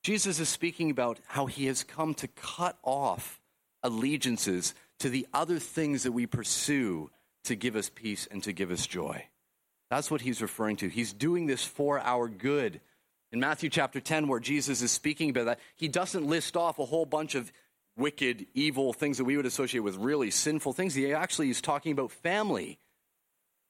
Jesus 0.02 0.40
is 0.40 0.48
speaking 0.48 0.90
about 0.90 1.20
how 1.26 1.44
he 1.44 1.66
has 1.66 1.84
come 1.84 2.14
to 2.14 2.28
cut 2.28 2.78
off 2.82 3.38
allegiances 3.82 4.74
to 5.00 5.10
the 5.10 5.26
other 5.34 5.58
things 5.58 6.04
that 6.04 6.12
we 6.12 6.24
pursue 6.24 7.10
to 7.44 7.54
give 7.54 7.76
us 7.76 7.90
peace 7.90 8.26
and 8.30 8.42
to 8.44 8.54
give 8.54 8.70
us 8.70 8.86
joy. 8.86 9.26
That's 9.90 10.10
what 10.10 10.20
he's 10.20 10.40
referring 10.40 10.76
to. 10.76 10.88
He's 10.88 11.12
doing 11.12 11.46
this 11.46 11.64
for 11.64 11.98
our 11.98 12.28
good. 12.28 12.80
In 13.32 13.40
Matthew 13.40 13.68
chapter 13.68 14.00
10, 14.00 14.28
where 14.28 14.40
Jesus 14.40 14.82
is 14.82 14.90
speaking 14.90 15.30
about 15.30 15.46
that, 15.46 15.60
he 15.76 15.88
doesn't 15.88 16.26
list 16.26 16.56
off 16.56 16.78
a 16.78 16.84
whole 16.84 17.06
bunch 17.06 17.34
of 17.34 17.52
wicked, 17.96 18.46
evil 18.54 18.92
things 18.92 19.18
that 19.18 19.24
we 19.24 19.36
would 19.36 19.46
associate 19.46 19.80
with 19.80 19.96
really 19.96 20.30
sinful 20.30 20.72
things. 20.72 20.94
He 20.94 21.12
actually 21.12 21.50
is 21.50 21.60
talking 21.60 21.92
about 21.92 22.12
family. 22.12 22.78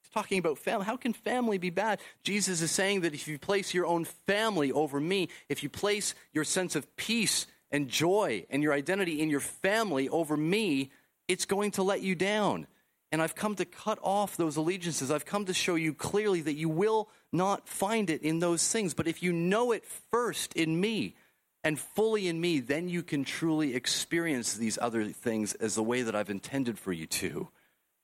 He's 0.03 0.11
talking 0.13 0.37
about 0.37 0.57
family. 0.57 0.85
How 0.85 0.95
can 0.95 1.13
family 1.13 1.57
be 1.57 1.71
bad? 1.71 1.99
Jesus 2.23 2.61
is 2.61 2.71
saying 2.71 3.01
that 3.01 3.13
if 3.13 3.27
you 3.27 3.37
place 3.39 3.73
your 3.73 3.87
own 3.87 4.05
family 4.05 4.71
over 4.71 4.99
me, 4.99 5.29
if 5.49 5.63
you 5.63 5.69
place 5.69 6.15
your 6.33 6.43
sense 6.43 6.75
of 6.75 6.95
peace 6.95 7.47
and 7.71 7.87
joy 7.87 8.45
and 8.49 8.61
your 8.61 8.73
identity 8.73 9.21
in 9.21 9.29
your 9.29 9.39
family 9.39 10.07
over 10.09 10.37
me, 10.37 10.91
it's 11.27 11.45
going 11.45 11.71
to 11.71 11.83
let 11.83 12.01
you 12.01 12.15
down. 12.15 12.67
And 13.11 13.21
I've 13.21 13.35
come 13.35 13.55
to 13.55 13.65
cut 13.65 13.99
off 14.01 14.37
those 14.37 14.55
allegiances. 14.55 15.11
I've 15.11 15.25
come 15.25 15.45
to 15.45 15.53
show 15.53 15.75
you 15.75 15.93
clearly 15.93 16.41
that 16.41 16.55
you 16.55 16.69
will 16.69 17.09
not 17.33 17.67
find 17.67 18.09
it 18.09 18.21
in 18.21 18.39
those 18.39 18.67
things. 18.71 18.93
But 18.93 19.07
if 19.07 19.21
you 19.21 19.33
know 19.33 19.73
it 19.73 19.85
first 20.11 20.53
in 20.53 20.79
me 20.79 21.15
and 21.63 21.77
fully 21.77 22.27
in 22.27 22.39
me, 22.39 22.61
then 22.61 22.87
you 22.87 23.03
can 23.03 23.25
truly 23.25 23.75
experience 23.75 24.53
these 24.53 24.77
other 24.81 25.05
things 25.05 25.53
as 25.55 25.75
the 25.75 25.83
way 25.83 26.03
that 26.03 26.15
I've 26.15 26.29
intended 26.29 26.79
for 26.79 26.93
you 26.93 27.05
to. 27.07 27.49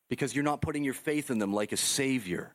Because 0.09 0.35
you're 0.35 0.43
not 0.43 0.61
putting 0.61 0.83
your 0.83 0.93
faith 0.93 1.31
in 1.31 1.39
them 1.39 1.53
like 1.53 1.71
a 1.71 1.77
savior. 1.77 2.53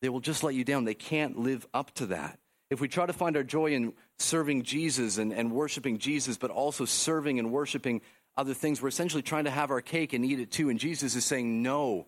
They 0.00 0.08
will 0.08 0.20
just 0.20 0.42
let 0.42 0.54
you 0.54 0.64
down. 0.64 0.84
They 0.84 0.94
can't 0.94 1.38
live 1.38 1.66
up 1.74 1.92
to 1.96 2.06
that. 2.06 2.38
If 2.70 2.80
we 2.80 2.88
try 2.88 3.06
to 3.06 3.12
find 3.12 3.36
our 3.36 3.42
joy 3.42 3.72
in 3.72 3.94
serving 4.18 4.62
Jesus 4.62 5.16
and, 5.16 5.32
and 5.32 5.52
worshiping 5.52 5.98
Jesus, 5.98 6.36
but 6.36 6.50
also 6.50 6.84
serving 6.84 7.38
and 7.38 7.50
worshiping 7.50 8.02
other 8.38 8.54
things. 8.54 8.80
We're 8.80 8.88
essentially 8.88 9.22
trying 9.22 9.44
to 9.44 9.50
have 9.50 9.70
our 9.70 9.80
cake 9.80 10.12
and 10.12 10.24
eat 10.24 10.40
it 10.40 10.50
too. 10.50 10.70
And 10.70 10.78
Jesus 10.78 11.16
is 11.16 11.24
saying, 11.24 11.62
No, 11.62 12.06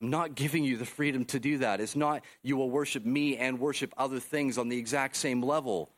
I'm 0.00 0.10
not 0.10 0.34
giving 0.34 0.64
you 0.64 0.76
the 0.76 0.84
freedom 0.84 1.24
to 1.26 1.40
do 1.40 1.58
that. 1.58 1.80
It's 1.80 1.96
not 1.96 2.22
you 2.42 2.56
will 2.56 2.70
worship 2.70 3.04
me 3.04 3.36
and 3.36 3.58
worship 3.58 3.94
other 3.96 4.20
things 4.20 4.58
on 4.58 4.68
the 4.68 4.78
exact 4.78 5.16
same 5.16 5.42
level. 5.42 5.90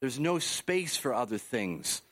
There's 0.00 0.20
no 0.20 0.38
space 0.38 0.96
for 0.96 1.14
other 1.14 1.38
things 1.38 2.02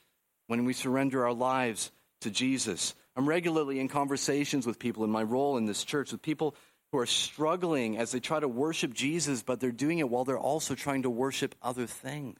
when 0.47 0.65
we 0.65 0.73
surrender 0.73 1.25
our 1.27 1.35
lives 1.35 1.91
to 2.23 2.31
Jesus. 2.31 2.95
I'm 3.15 3.29
regularly 3.29 3.79
in 3.79 3.89
conversations 3.89 4.67
with 4.67 4.79
people 4.79 5.05
in 5.05 5.11
my 5.11 5.23
role 5.23 5.59
in 5.59 5.67
this 5.67 5.85
church, 5.85 6.13
with 6.13 6.23
people 6.23 6.55
who 6.91 6.99
are 6.99 7.07
struggling 7.07 7.99
as 7.99 8.13
they 8.13 8.21
try 8.21 8.41
to 8.41 8.49
worship 8.49 8.95
Jesus, 8.95 9.43
but 9.43 9.61
they're 9.61 9.71
doing 9.71 9.99
it 9.99 10.09
while 10.09 10.25
they're 10.25 10.39
also 10.39 10.75
trying 10.75 11.03
to 11.03 11.11
worship 11.11 11.55
other 11.61 11.87
things. 11.87 12.39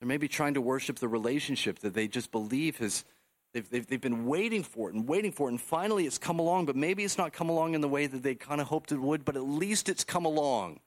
They're 0.00 0.08
maybe 0.08 0.28
trying 0.28 0.54
to 0.54 0.60
worship 0.60 0.98
the 0.98 1.08
relationship 1.08 1.80
that 1.80 1.94
they 1.94 2.08
just 2.08 2.30
believe 2.32 2.78
has 2.78 3.04
They've, 3.56 3.70
they've, 3.70 3.86
they've 3.86 3.98
been 3.98 4.26
waiting 4.26 4.62
for 4.62 4.90
it 4.90 4.94
and 4.94 5.08
waiting 5.08 5.32
for 5.32 5.48
it, 5.48 5.52
and 5.52 5.60
finally 5.60 6.06
it's 6.06 6.18
come 6.18 6.38
along, 6.38 6.66
but 6.66 6.76
maybe 6.76 7.04
it's 7.04 7.16
not 7.16 7.32
come 7.32 7.48
along 7.48 7.72
in 7.72 7.80
the 7.80 7.88
way 7.88 8.06
that 8.06 8.22
they 8.22 8.34
kind 8.34 8.60
of 8.60 8.66
hoped 8.66 8.92
it 8.92 8.98
would, 8.98 9.24
but 9.24 9.34
at 9.34 9.44
least 9.44 9.88
it's 9.88 10.04
come 10.04 10.26
along. 10.26 10.78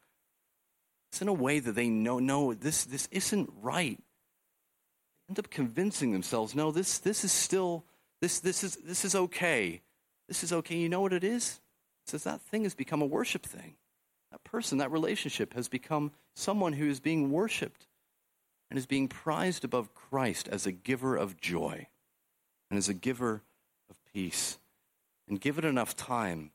It's 1.12 1.20
in 1.20 1.28
a 1.28 1.34
way 1.34 1.58
that 1.58 1.72
they 1.72 1.90
know, 1.90 2.20
no, 2.20 2.54
this, 2.54 2.86
this 2.86 3.08
isn't 3.10 3.50
right. 3.60 3.98
They 3.98 5.32
end 5.32 5.40
up 5.40 5.50
convincing 5.50 6.12
themselves, 6.12 6.54
no, 6.54 6.70
this, 6.70 7.00
this 7.00 7.24
is 7.24 7.32
still, 7.32 7.86
this, 8.22 8.40
this, 8.40 8.64
is, 8.64 8.76
this 8.76 9.04
is 9.04 9.16
okay. 9.16 9.82
This 10.28 10.44
is 10.44 10.54
okay. 10.54 10.78
You 10.78 10.90
know 10.90 11.02
what 11.02 11.14
it 11.14 11.24
is? 11.24 11.60
It 12.06 12.12
says 12.12 12.24
that 12.26 12.40
thing 12.40 12.66
has 12.66 12.76
become 12.76 13.02
a 13.02 13.08
worship 13.08 13.48
thing. 13.48 13.78
That 14.30 14.44
person, 14.44 14.78
that 14.78 14.92
relationship 14.92 15.56
has 15.56 15.68
become 15.70 16.12
someone 16.36 16.74
who 16.74 16.88
is 16.88 17.00
being 17.00 17.32
worshiped 17.32 17.88
and 18.70 18.78
is 18.78 18.86
being 18.86 19.08
prized 19.08 19.66
above 19.66 19.96
Christ 19.96 20.48
as 20.48 20.68
a 20.68 20.72
giver 20.72 21.16
of 21.16 21.42
joy 21.42 21.88
and 22.70 22.78
is 22.78 22.90
a 22.90 22.94
giver 22.94 23.42
of 23.90 23.96
peace. 24.14 24.58
And 25.28 25.40
give 25.40 25.58
it 25.58 25.66
enough 25.66 25.96
time, 25.96 26.52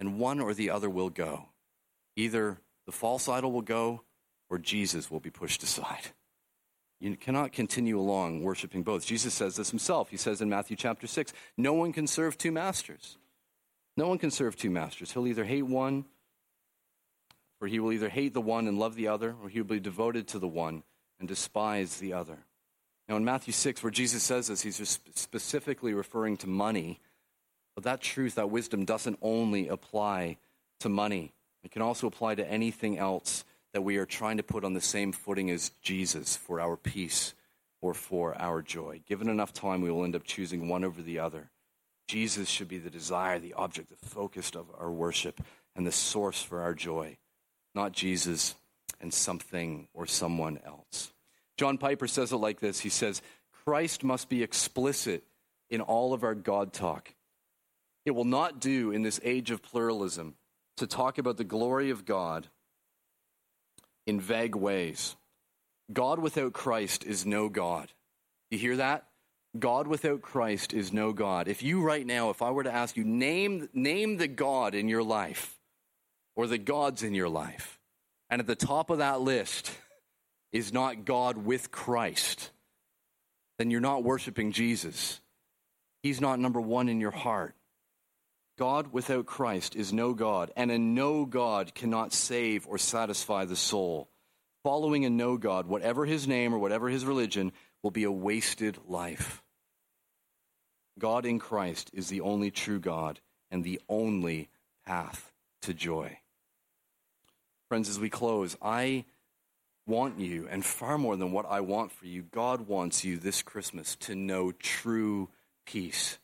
and 0.00 0.18
one 0.18 0.40
or 0.40 0.54
the 0.54 0.70
other 0.70 0.88
will 0.88 1.10
go. 1.10 1.48
Either 2.16 2.58
the 2.86 2.92
false 2.92 3.28
idol 3.28 3.52
will 3.52 3.62
go, 3.62 4.02
or 4.48 4.58
Jesus 4.58 5.10
will 5.10 5.20
be 5.20 5.30
pushed 5.30 5.62
aside. 5.62 6.12
You 7.00 7.14
cannot 7.16 7.52
continue 7.52 7.98
along 7.98 8.42
worshiping 8.42 8.82
both. 8.82 9.04
Jesus 9.04 9.34
says 9.34 9.56
this 9.56 9.70
himself. 9.70 10.08
He 10.08 10.16
says 10.16 10.40
in 10.40 10.48
Matthew 10.48 10.76
chapter 10.76 11.06
6 11.06 11.32
No 11.58 11.74
one 11.74 11.92
can 11.92 12.06
serve 12.06 12.38
two 12.38 12.52
masters. 12.52 13.18
No 13.96 14.08
one 14.08 14.18
can 14.18 14.30
serve 14.30 14.56
two 14.56 14.70
masters. 14.70 15.12
He'll 15.12 15.26
either 15.26 15.44
hate 15.44 15.66
one, 15.66 16.06
or 17.60 17.68
he 17.68 17.80
will 17.80 17.92
either 17.92 18.08
hate 18.08 18.34
the 18.34 18.40
one 18.40 18.66
and 18.66 18.78
love 18.78 18.94
the 18.94 19.08
other, 19.08 19.34
or 19.42 19.48
he 19.48 19.60
will 19.60 19.68
be 19.68 19.80
devoted 19.80 20.28
to 20.28 20.38
the 20.38 20.48
one 20.48 20.82
and 21.18 21.28
despise 21.28 21.98
the 21.98 22.12
other. 22.12 22.38
Now, 23.08 23.16
in 23.16 23.24
Matthew 23.24 23.52
6, 23.52 23.82
where 23.82 23.92
Jesus 23.92 24.22
says 24.22 24.48
this, 24.48 24.62
he's 24.62 24.78
just 24.78 25.00
specifically 25.16 25.94
referring 25.94 26.36
to 26.38 26.48
money. 26.48 27.00
But 27.74 27.84
that 27.84 28.00
truth, 28.00 28.34
that 28.34 28.50
wisdom, 28.50 28.84
doesn't 28.84 29.18
only 29.22 29.68
apply 29.68 30.38
to 30.80 30.88
money, 30.88 31.32
it 31.62 31.70
can 31.70 31.82
also 31.82 32.06
apply 32.06 32.36
to 32.36 32.48
anything 32.48 32.98
else 32.98 33.44
that 33.72 33.82
we 33.82 33.96
are 33.96 34.06
trying 34.06 34.38
to 34.38 34.42
put 34.42 34.64
on 34.64 34.74
the 34.74 34.80
same 34.80 35.12
footing 35.12 35.50
as 35.50 35.70
Jesus 35.82 36.36
for 36.36 36.60
our 36.60 36.76
peace 36.76 37.34
or 37.80 37.92
for 37.92 38.40
our 38.40 38.62
joy. 38.62 39.00
Given 39.06 39.28
enough 39.28 39.52
time, 39.52 39.82
we 39.82 39.90
will 39.90 40.04
end 40.04 40.16
up 40.16 40.24
choosing 40.24 40.68
one 40.68 40.84
over 40.84 41.02
the 41.02 41.18
other. 41.18 41.50
Jesus 42.08 42.48
should 42.48 42.68
be 42.68 42.78
the 42.78 42.90
desire, 42.90 43.38
the 43.38 43.54
object, 43.54 43.90
the 43.90 44.08
focus 44.08 44.50
of 44.54 44.66
our 44.78 44.90
worship, 44.90 45.42
and 45.74 45.86
the 45.86 45.92
source 45.92 46.40
for 46.42 46.62
our 46.62 46.72
joy, 46.72 47.16
not 47.74 47.92
Jesus 47.92 48.54
and 49.00 49.12
something 49.12 49.88
or 49.92 50.06
someone 50.06 50.58
else. 50.64 51.12
John 51.56 51.78
Piper 51.78 52.06
says 52.06 52.32
it 52.32 52.36
like 52.36 52.60
this 52.60 52.80
He 52.80 52.88
says, 52.88 53.22
Christ 53.64 54.04
must 54.04 54.28
be 54.28 54.42
explicit 54.42 55.24
in 55.70 55.80
all 55.80 56.12
of 56.12 56.22
our 56.22 56.34
God 56.34 56.72
talk. 56.72 57.14
It 58.04 58.12
will 58.12 58.24
not 58.24 58.60
do 58.60 58.92
in 58.92 59.02
this 59.02 59.20
age 59.24 59.50
of 59.50 59.62
pluralism 59.62 60.36
to 60.76 60.86
talk 60.86 61.18
about 61.18 61.36
the 61.36 61.44
glory 61.44 61.90
of 61.90 62.04
God 62.04 62.46
in 64.06 64.20
vague 64.20 64.54
ways. 64.54 65.16
God 65.92 66.18
without 66.18 66.52
Christ 66.52 67.04
is 67.04 67.26
no 67.26 67.48
God. 67.48 67.90
You 68.50 68.58
hear 68.58 68.76
that? 68.76 69.06
God 69.58 69.86
without 69.86 70.22
Christ 70.22 70.72
is 70.72 70.92
no 70.92 71.12
God. 71.12 71.48
If 71.48 71.62
you 71.62 71.82
right 71.82 72.06
now, 72.06 72.30
if 72.30 72.42
I 72.42 72.50
were 72.50 72.64
to 72.64 72.72
ask 72.72 72.96
you, 72.96 73.04
name, 73.04 73.68
name 73.72 74.18
the 74.18 74.28
God 74.28 74.74
in 74.74 74.88
your 74.88 75.02
life 75.02 75.58
or 76.36 76.46
the 76.46 76.58
gods 76.58 77.02
in 77.02 77.14
your 77.14 77.28
life, 77.28 77.80
and 78.28 78.40
at 78.40 78.46
the 78.46 78.54
top 78.56 78.90
of 78.90 78.98
that 78.98 79.20
list, 79.20 79.70
is 80.52 80.72
not 80.72 81.04
God 81.04 81.38
with 81.38 81.70
Christ, 81.70 82.50
then 83.58 83.70
you're 83.70 83.80
not 83.80 84.04
worshiping 84.04 84.52
Jesus. 84.52 85.20
He's 86.02 86.20
not 86.20 86.38
number 86.38 86.60
one 86.60 86.88
in 86.88 87.00
your 87.00 87.10
heart. 87.10 87.54
God 88.58 88.92
without 88.92 89.26
Christ 89.26 89.76
is 89.76 89.92
no 89.92 90.14
God, 90.14 90.50
and 90.56 90.70
a 90.70 90.78
no 90.78 91.26
God 91.26 91.74
cannot 91.74 92.12
save 92.12 92.66
or 92.66 92.78
satisfy 92.78 93.44
the 93.44 93.56
soul. 93.56 94.08
Following 94.62 95.04
a 95.04 95.10
no 95.10 95.36
God, 95.36 95.66
whatever 95.66 96.06
his 96.06 96.26
name 96.26 96.54
or 96.54 96.58
whatever 96.58 96.88
his 96.88 97.04
religion, 97.04 97.52
will 97.82 97.90
be 97.90 98.04
a 98.04 98.10
wasted 98.10 98.78
life. 98.88 99.42
God 100.98 101.26
in 101.26 101.38
Christ 101.38 101.90
is 101.92 102.08
the 102.08 102.22
only 102.22 102.50
true 102.50 102.80
God 102.80 103.20
and 103.50 103.62
the 103.62 103.80
only 103.88 104.48
path 104.86 105.30
to 105.62 105.74
joy. 105.74 106.18
Friends, 107.68 107.88
as 107.88 108.00
we 108.00 108.08
close, 108.08 108.56
I 108.62 109.04
want 109.86 110.18
you, 110.18 110.48
and 110.50 110.64
far 110.64 110.98
more 110.98 111.16
than 111.16 111.32
what 111.32 111.46
I 111.48 111.60
want 111.60 111.92
for 111.92 112.06
you, 112.06 112.22
God 112.22 112.62
wants 112.62 113.04
you 113.04 113.16
this 113.16 113.42
Christmas 113.42 113.96
to 113.96 114.14
know 114.14 114.52
true 114.52 115.28
peace, 115.64 116.18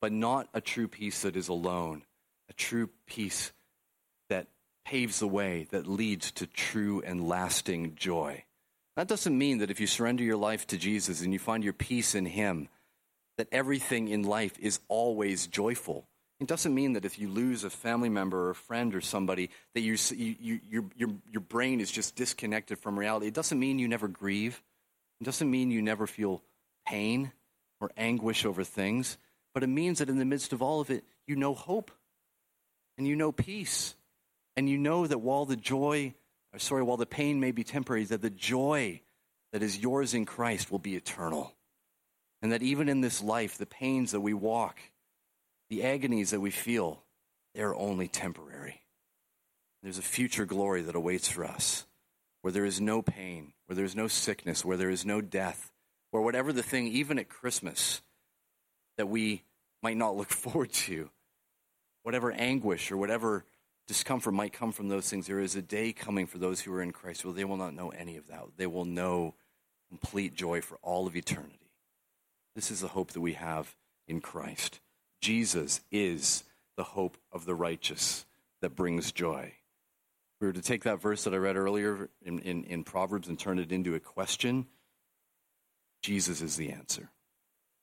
but 0.00 0.12
not 0.12 0.48
a 0.54 0.60
true 0.60 0.88
peace 0.88 1.22
that 1.22 1.36
is 1.36 1.48
alone, 1.48 2.04
a 2.48 2.52
true 2.52 2.90
peace 3.06 3.52
that 4.28 4.46
paves 4.84 5.18
the 5.18 5.28
way, 5.28 5.66
that 5.70 5.86
leads 5.86 6.30
to 6.32 6.46
true 6.46 7.02
and 7.04 7.28
lasting 7.28 7.94
joy. 7.96 8.44
That 8.96 9.08
doesn't 9.08 9.36
mean 9.36 9.58
that 9.58 9.70
if 9.70 9.80
you 9.80 9.86
surrender 9.86 10.24
your 10.24 10.36
life 10.36 10.66
to 10.68 10.76
Jesus 10.76 11.22
and 11.22 11.32
you 11.32 11.38
find 11.38 11.62
your 11.62 11.72
peace 11.72 12.14
in 12.14 12.26
Him, 12.26 12.68
that 13.36 13.48
everything 13.52 14.08
in 14.08 14.22
life 14.22 14.58
is 14.58 14.80
always 14.88 15.46
joyful. 15.46 16.06
It 16.40 16.46
doesn't 16.46 16.74
mean 16.74 16.92
that 16.92 17.04
if 17.04 17.18
you 17.18 17.28
lose 17.28 17.64
a 17.64 17.70
family 17.70 18.08
member 18.08 18.46
or 18.46 18.50
a 18.50 18.54
friend 18.54 18.94
or 18.94 19.00
somebody, 19.00 19.50
that 19.74 19.80
you, 19.80 19.96
you, 20.14 20.60
your, 20.70 20.84
your, 20.96 21.10
your 21.30 21.40
brain 21.40 21.80
is 21.80 21.90
just 21.90 22.14
disconnected 22.14 22.78
from 22.78 22.98
reality. 22.98 23.26
It 23.26 23.34
doesn't 23.34 23.58
mean 23.58 23.80
you 23.80 23.88
never 23.88 24.06
grieve. 24.06 24.62
It 25.20 25.24
doesn't 25.24 25.50
mean 25.50 25.72
you 25.72 25.82
never 25.82 26.06
feel 26.06 26.42
pain 26.86 27.32
or 27.80 27.90
anguish 27.96 28.44
over 28.44 28.62
things. 28.62 29.18
But 29.52 29.64
it 29.64 29.68
means 29.68 29.98
that 29.98 30.08
in 30.08 30.18
the 30.18 30.24
midst 30.24 30.52
of 30.52 30.62
all 30.62 30.80
of 30.80 30.90
it, 30.90 31.04
you 31.26 31.34
know 31.34 31.54
hope 31.54 31.90
and 32.96 33.06
you 33.06 33.16
know 33.16 33.32
peace. 33.32 33.96
And 34.56 34.68
you 34.68 34.78
know 34.78 35.06
that 35.06 35.18
while 35.18 35.44
the 35.44 35.56
joy, 35.56 36.14
uh, 36.54 36.58
sorry, 36.58 36.82
while 36.82 36.96
the 36.96 37.06
pain 37.06 37.40
may 37.40 37.50
be 37.50 37.64
temporary, 37.64 38.04
that 38.04 38.22
the 38.22 38.30
joy 38.30 39.00
that 39.52 39.62
is 39.62 39.78
yours 39.78 40.14
in 40.14 40.24
Christ 40.24 40.70
will 40.70 40.78
be 40.78 40.94
eternal. 40.94 41.52
And 42.42 42.52
that 42.52 42.62
even 42.62 42.88
in 42.88 43.00
this 43.00 43.22
life, 43.22 43.58
the 43.58 43.66
pains 43.66 44.12
that 44.12 44.20
we 44.20 44.34
walk, 44.34 44.78
the 45.68 45.82
agonies 45.82 46.30
that 46.30 46.40
we 46.40 46.50
feel, 46.50 47.02
they're 47.54 47.74
only 47.74 48.08
temporary. 48.08 48.82
There's 49.82 49.98
a 49.98 50.02
future 50.02 50.44
glory 50.44 50.82
that 50.82 50.94
awaits 50.94 51.28
for 51.28 51.44
us 51.44 51.86
where 52.42 52.52
there 52.52 52.64
is 52.64 52.80
no 52.80 53.02
pain, 53.02 53.52
where 53.66 53.76
there 53.76 53.84
is 53.84 53.96
no 53.96 54.08
sickness, 54.08 54.64
where 54.64 54.76
there 54.76 54.90
is 54.90 55.04
no 55.04 55.20
death, 55.20 55.72
where 56.10 56.22
whatever 56.22 56.52
the 56.52 56.62
thing, 56.62 56.86
even 56.88 57.18
at 57.18 57.28
Christmas, 57.28 58.00
that 58.96 59.08
we 59.08 59.42
might 59.82 59.96
not 59.96 60.16
look 60.16 60.30
forward 60.30 60.72
to. 60.72 61.10
Whatever 62.02 62.32
anguish 62.32 62.90
or 62.90 62.96
whatever 62.96 63.44
discomfort 63.86 64.32
might 64.34 64.52
come 64.52 64.72
from 64.72 64.88
those 64.88 65.10
things, 65.10 65.26
there 65.26 65.40
is 65.40 65.56
a 65.56 65.62
day 65.62 65.92
coming 65.92 66.26
for 66.26 66.38
those 66.38 66.60
who 66.60 66.72
are 66.72 66.82
in 66.82 66.92
Christ 66.92 67.24
where 67.24 67.34
they 67.34 67.44
will 67.44 67.56
not 67.56 67.74
know 67.74 67.90
any 67.90 68.16
of 68.16 68.28
that. 68.28 68.44
They 68.56 68.66
will 68.66 68.84
know 68.84 69.34
complete 69.88 70.34
joy 70.34 70.60
for 70.60 70.78
all 70.82 71.06
of 71.06 71.16
eternity. 71.16 71.72
This 72.54 72.70
is 72.70 72.80
the 72.80 72.88
hope 72.88 73.12
that 73.12 73.20
we 73.20 73.34
have 73.34 73.74
in 74.06 74.20
Christ. 74.20 74.80
Jesus 75.20 75.80
is 75.90 76.44
the 76.76 76.84
hope 76.84 77.16
of 77.32 77.44
the 77.44 77.54
righteous 77.54 78.24
that 78.60 78.76
brings 78.76 79.12
joy. 79.12 79.52
If 79.52 80.40
we 80.40 80.46
were 80.46 80.52
to 80.52 80.62
take 80.62 80.84
that 80.84 81.00
verse 81.00 81.24
that 81.24 81.34
I 81.34 81.38
read 81.38 81.56
earlier 81.56 82.08
in, 82.24 82.38
in, 82.40 82.64
in 82.64 82.84
Proverbs 82.84 83.28
and 83.28 83.38
turn 83.38 83.58
it 83.58 83.72
into 83.72 83.94
a 83.94 84.00
question, 84.00 84.66
Jesus 86.02 86.40
is 86.40 86.56
the 86.56 86.70
answer. 86.70 87.10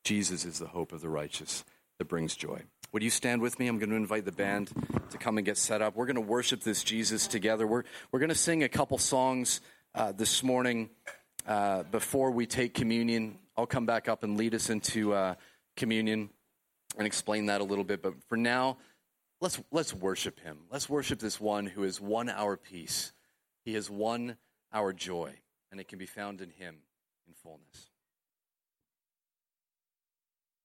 Jesus 0.03 0.45
is 0.45 0.59
the 0.59 0.67
hope 0.67 0.93
of 0.93 1.01
the 1.01 1.09
righteous 1.09 1.65
that 1.97 2.05
brings 2.05 2.35
joy. 2.35 2.61
Would 2.93 3.03
you 3.03 3.09
stand 3.09 3.41
with 3.41 3.59
me? 3.59 3.67
I'm 3.67 3.77
going 3.77 3.89
to 3.89 3.95
invite 3.95 4.23
the 4.23 4.31
band 4.31 4.71
to 5.09 5.17
come 5.17 5.37
and 5.37 5.45
get 5.45 5.57
set 5.57 5.81
up. 5.81 5.95
We're 5.95 6.05
going 6.05 6.15
to 6.15 6.21
worship 6.21 6.61
this 6.61 6.83
Jesus 6.83 7.27
together. 7.27 7.67
We're, 7.67 7.83
we're 8.11 8.19
going 8.19 8.29
to 8.29 8.35
sing 8.35 8.63
a 8.63 8.69
couple 8.69 8.97
songs 8.97 9.59
uh, 9.93 10.13
this 10.13 10.43
morning 10.43 10.89
uh, 11.45 11.83
before 11.83 12.31
we 12.31 12.45
take 12.45 12.73
communion. 12.73 13.37
I'll 13.57 13.65
come 13.65 13.85
back 13.85 14.07
up 14.07 14.23
and 14.23 14.37
lead 14.37 14.55
us 14.55 14.69
into 14.69 15.13
uh, 15.13 15.35
communion 15.75 16.29
and 16.97 17.07
explain 17.07 17.47
that 17.47 17.61
a 17.61 17.63
little 17.63 17.83
bit. 17.83 18.01
But 18.01 18.13
for 18.27 18.37
now, 18.37 18.77
let's, 19.41 19.61
let's 19.71 19.93
worship 19.93 20.39
him. 20.39 20.59
Let's 20.71 20.89
worship 20.89 21.19
this 21.19 21.39
one 21.39 21.65
who 21.65 21.83
has 21.83 21.99
won 21.99 22.29
our 22.29 22.57
peace. 22.57 23.13
He 23.63 23.73
has 23.73 23.89
won 23.89 24.37
our 24.73 24.93
joy, 24.93 25.33
and 25.71 25.79
it 25.79 25.87
can 25.87 25.99
be 25.99 26.05
found 26.05 26.41
in 26.41 26.49
him 26.49 26.77
in 27.27 27.33
fullness. 27.33 27.89